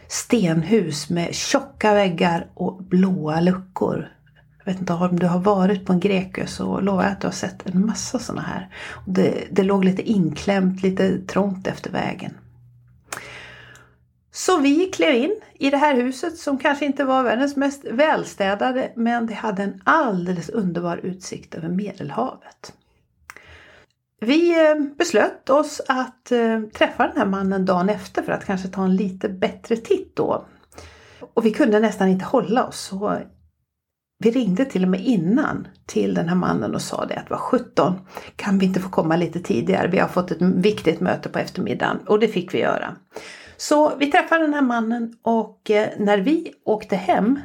stenhus 0.07 1.09
med 1.09 1.35
tjocka 1.35 1.93
väggar 1.93 2.51
och 2.53 2.83
blåa 2.83 3.39
luckor. 3.39 4.11
Jag 4.57 4.65
vet 4.65 4.79
inte 4.79 4.93
om 4.93 5.19
du 5.19 5.27
har 5.27 5.39
varit 5.39 5.85
på 5.85 5.93
en 5.93 5.99
Grekus 5.99 6.53
så 6.53 6.79
lovar 6.79 7.03
jag 7.03 7.11
att 7.11 7.21
du 7.21 7.27
har 7.27 7.31
sett 7.31 7.69
en 7.69 7.85
massa 7.85 8.19
sådana 8.19 8.41
här. 8.41 8.69
Det, 9.05 9.47
det 9.51 9.63
låg 9.63 9.85
lite 9.85 10.01
inklämt, 10.01 10.83
lite 10.83 11.19
trångt 11.19 11.67
efter 11.67 11.91
vägen. 11.91 12.33
Så 14.33 14.57
vi 14.57 14.85
klev 14.85 15.15
in 15.15 15.41
i 15.53 15.69
det 15.69 15.77
här 15.77 15.95
huset 15.95 16.37
som 16.37 16.57
kanske 16.57 16.85
inte 16.85 17.03
var 17.03 17.23
världens 17.23 17.55
mest 17.55 17.85
välstädade 17.85 18.91
men 18.95 19.27
det 19.27 19.33
hade 19.33 19.63
en 19.63 19.81
alldeles 19.83 20.49
underbar 20.49 20.97
utsikt 20.97 21.55
över 21.55 21.69
Medelhavet. 21.69 22.73
Vi 24.19 24.69
eh, 24.69 24.75
beslöt 24.97 25.49
oss 25.49 25.81
att 25.87 26.31
eh, 26.31 26.61
träffa 26.61 27.07
den 27.07 27.17
här 27.17 27.25
mannen 27.25 27.65
dagen 27.65 27.89
efter 27.89 28.23
för 28.23 28.31
att 28.31 28.45
kanske 28.45 28.67
ta 28.67 28.83
en 28.83 28.95
lite 28.95 29.29
bättre 29.29 29.75
titt 29.75 30.15
då. 30.15 30.45
Och 31.33 31.45
vi 31.45 31.51
kunde 31.51 31.79
nästan 31.79 32.07
inte 32.07 32.25
hålla 32.25 32.67
oss. 32.67 32.79
Så 32.79 33.17
vi 34.19 34.31
ringde 34.31 34.65
till 34.65 34.83
och 34.83 34.89
med 34.89 35.05
innan 35.05 35.67
till 35.85 36.13
den 36.13 36.29
här 36.29 36.35
mannen 36.35 36.75
och 36.75 36.81
sa 36.81 37.05
det 37.05 37.15
att 37.15 37.29
var 37.29 37.37
17 37.37 37.93
kan 38.35 38.59
vi 38.59 38.65
inte 38.65 38.79
få 38.79 38.89
komma 38.89 39.15
lite 39.15 39.39
tidigare? 39.39 39.87
Vi 39.87 39.99
har 39.99 40.07
fått 40.07 40.31
ett 40.31 40.41
viktigt 40.41 40.99
möte 40.99 41.29
på 41.29 41.39
eftermiddagen 41.39 41.97
och 42.07 42.19
det 42.19 42.27
fick 42.27 42.53
vi 42.53 42.59
göra. 42.59 42.95
Så 43.61 43.95
vi 43.95 44.11
träffade 44.11 44.43
den 44.43 44.53
här 44.53 44.61
mannen 44.61 45.17
och 45.21 45.71
eh, 45.71 45.89
när 45.97 46.17
vi 46.17 46.53
åkte 46.63 46.95
hem 46.95 47.39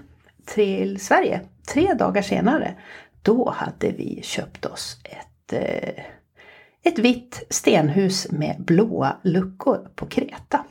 till 0.45 1.01
Sverige 1.01 1.41
tre 1.69 1.95
dagar 1.95 2.23
senare 2.23 2.75
då 3.23 3.51
hade 3.51 3.91
vi 3.91 4.23
köpt 4.23 4.67
oss 4.67 4.97
ett 5.05 5.53
eh, 5.53 6.05
ett 6.83 6.99
vitt 6.99 7.47
stenhus 7.51 8.31
med 8.31 8.57
blåa 8.59 9.17
luckor 9.23 9.89
på 9.95 10.07
Kreta. 10.07 10.65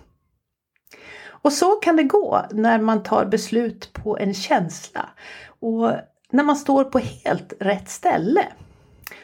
Och 1.28 1.54
så 1.54 1.72
kan 1.72 1.96
det 1.96 2.04
gå 2.04 2.46
när 2.52 2.80
man 2.82 3.04
tar 3.04 3.26
beslut 3.26 3.94
på 3.94 4.18
en 4.18 4.34
känsla 4.34 5.10
och 5.60 5.92
när 6.32 6.44
man 6.44 6.56
står 6.56 6.84
på 6.84 7.00
helt 7.00 7.54
rätt 7.60 7.90
ställe. 7.90 8.46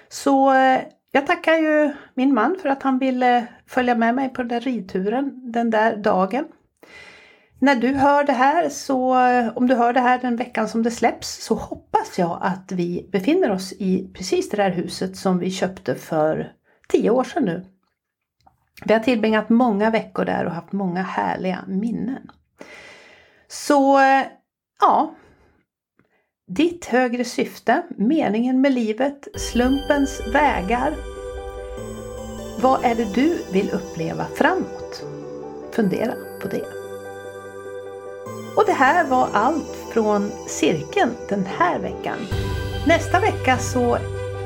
Så 0.10 0.54
eh, 0.54 0.82
jag 1.12 1.28
tackar 1.28 1.54
ju 1.54 1.92
min 2.14 2.34
man 2.34 2.58
för 2.62 2.70
att 2.70 2.84
han 2.84 3.00
ville 3.00 3.48
följa 3.68 3.96
med 3.96 4.16
mig 4.16 4.30
på 4.30 4.42
den 4.42 4.48
där 4.48 4.60
ridturen 4.60 5.52
den 5.52 5.70
där 5.70 5.96
dagen. 5.96 6.46
När 7.60 7.76
du 7.76 7.94
hör 7.94 8.24
det 8.24 8.34
här 8.34 8.70
så, 8.70 9.16
om 9.56 9.68
du 9.68 9.76
hör 9.76 9.94
det 9.94 10.00
här 10.00 10.20
den 10.20 10.36
veckan 10.36 10.70
som 10.70 10.84
det 10.84 10.92
släpps, 10.92 11.44
så 11.44 11.56
hoppas 11.56 12.20
jag 12.20 12.40
att 12.42 12.72
vi 12.72 13.10
befinner 13.12 13.52
oss 13.52 13.74
i 13.74 14.12
precis 14.14 14.50
det 14.50 14.58
där 14.58 14.72
huset 14.72 15.18
som 15.18 15.40
vi 15.40 15.52
köpte 15.52 15.96
för 15.96 16.54
tio 16.88 17.10
år 17.10 17.24
sedan 17.24 17.44
nu. 17.44 17.66
Vi 18.86 18.94
har 18.94 19.00
tillbringat 19.00 19.50
många 19.50 19.90
veckor 19.90 20.26
där 20.26 20.46
och 20.46 20.52
haft 20.52 20.72
många 20.72 21.02
härliga 21.02 21.64
minnen. 21.68 22.32
Så 23.48 24.00
ja, 24.82 25.16
ditt 26.54 26.86
högre 26.86 27.24
syfte, 27.24 27.82
meningen 27.98 28.62
med 28.62 28.74
livet, 28.74 29.28
slumpens 29.36 30.22
vägar. 30.34 30.94
Vad 32.62 32.86
är 32.86 32.96
det 32.96 33.14
du 33.14 33.38
vill 33.52 33.70
uppleva 33.70 34.26
framåt? 34.36 35.04
Fundera 35.72 36.14
på 36.42 36.48
det. 36.48 36.66
Och 38.56 38.64
det 38.66 38.72
här 38.72 39.08
var 39.08 39.28
allt 39.34 39.76
från 39.94 40.32
cirkeln 40.48 41.12
den 41.30 41.46
här 41.46 41.80
veckan. 41.80 42.18
Nästa 42.88 43.20
vecka 43.20 43.58
så 43.58 43.98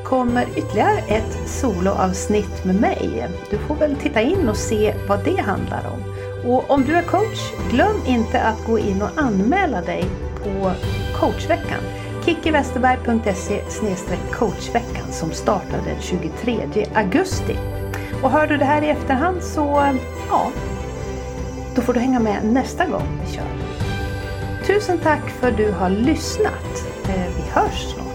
kommer 0.04 0.46
ytterligare 0.58 0.98
ett 0.98 1.50
soloavsnitt 1.50 2.66
med 2.66 2.82
mig. 2.82 3.28
Du 3.50 3.58
får 3.58 3.76
väl 3.76 3.96
titta 3.96 4.22
in 4.22 4.50
och 4.50 4.58
se 4.58 4.96
vad 5.08 5.26
det 5.26 5.42
handlar 5.42 5.84
om. 5.94 6.04
Och 6.52 6.70
om 6.70 6.84
du 6.86 6.94
är 6.94 7.04
coach, 7.04 7.54
glöm 7.72 8.02
inte 8.08 8.42
att 8.42 8.66
gå 8.66 8.80
in 8.80 9.02
och 9.02 9.22
anmäla 9.22 9.82
dig 9.82 10.06
på 10.44 10.72
coachveckan. 11.20 11.80
kickiwesterberg.se 12.26 13.62
coachveckan 14.32 15.12
som 15.12 15.32
startar 15.32 15.82
den 15.86 16.02
23 16.02 16.86
augusti. 16.96 17.58
Och 18.24 18.32
hör 18.32 18.48
du 18.48 18.58
det 18.58 18.66
här 18.66 18.82
i 18.82 18.90
efterhand 18.90 19.44
så, 19.44 19.96
ja, 20.30 20.52
då 21.76 21.82
får 21.82 21.94
du 21.94 22.00
hänga 22.00 22.20
med 22.20 22.46
nästa 22.46 22.86
gång 22.86 23.22
vi 23.26 23.34
kör. 23.34 23.46
Tusen 24.68 24.98
tack 24.98 25.30
för 25.30 25.48
att 25.48 25.58
du 25.58 25.72
har 25.72 25.90
lyssnat. 25.90 26.88
Eh, 27.04 27.36
vi 27.36 27.52
hörs 27.52 27.94
snart. 27.94 28.15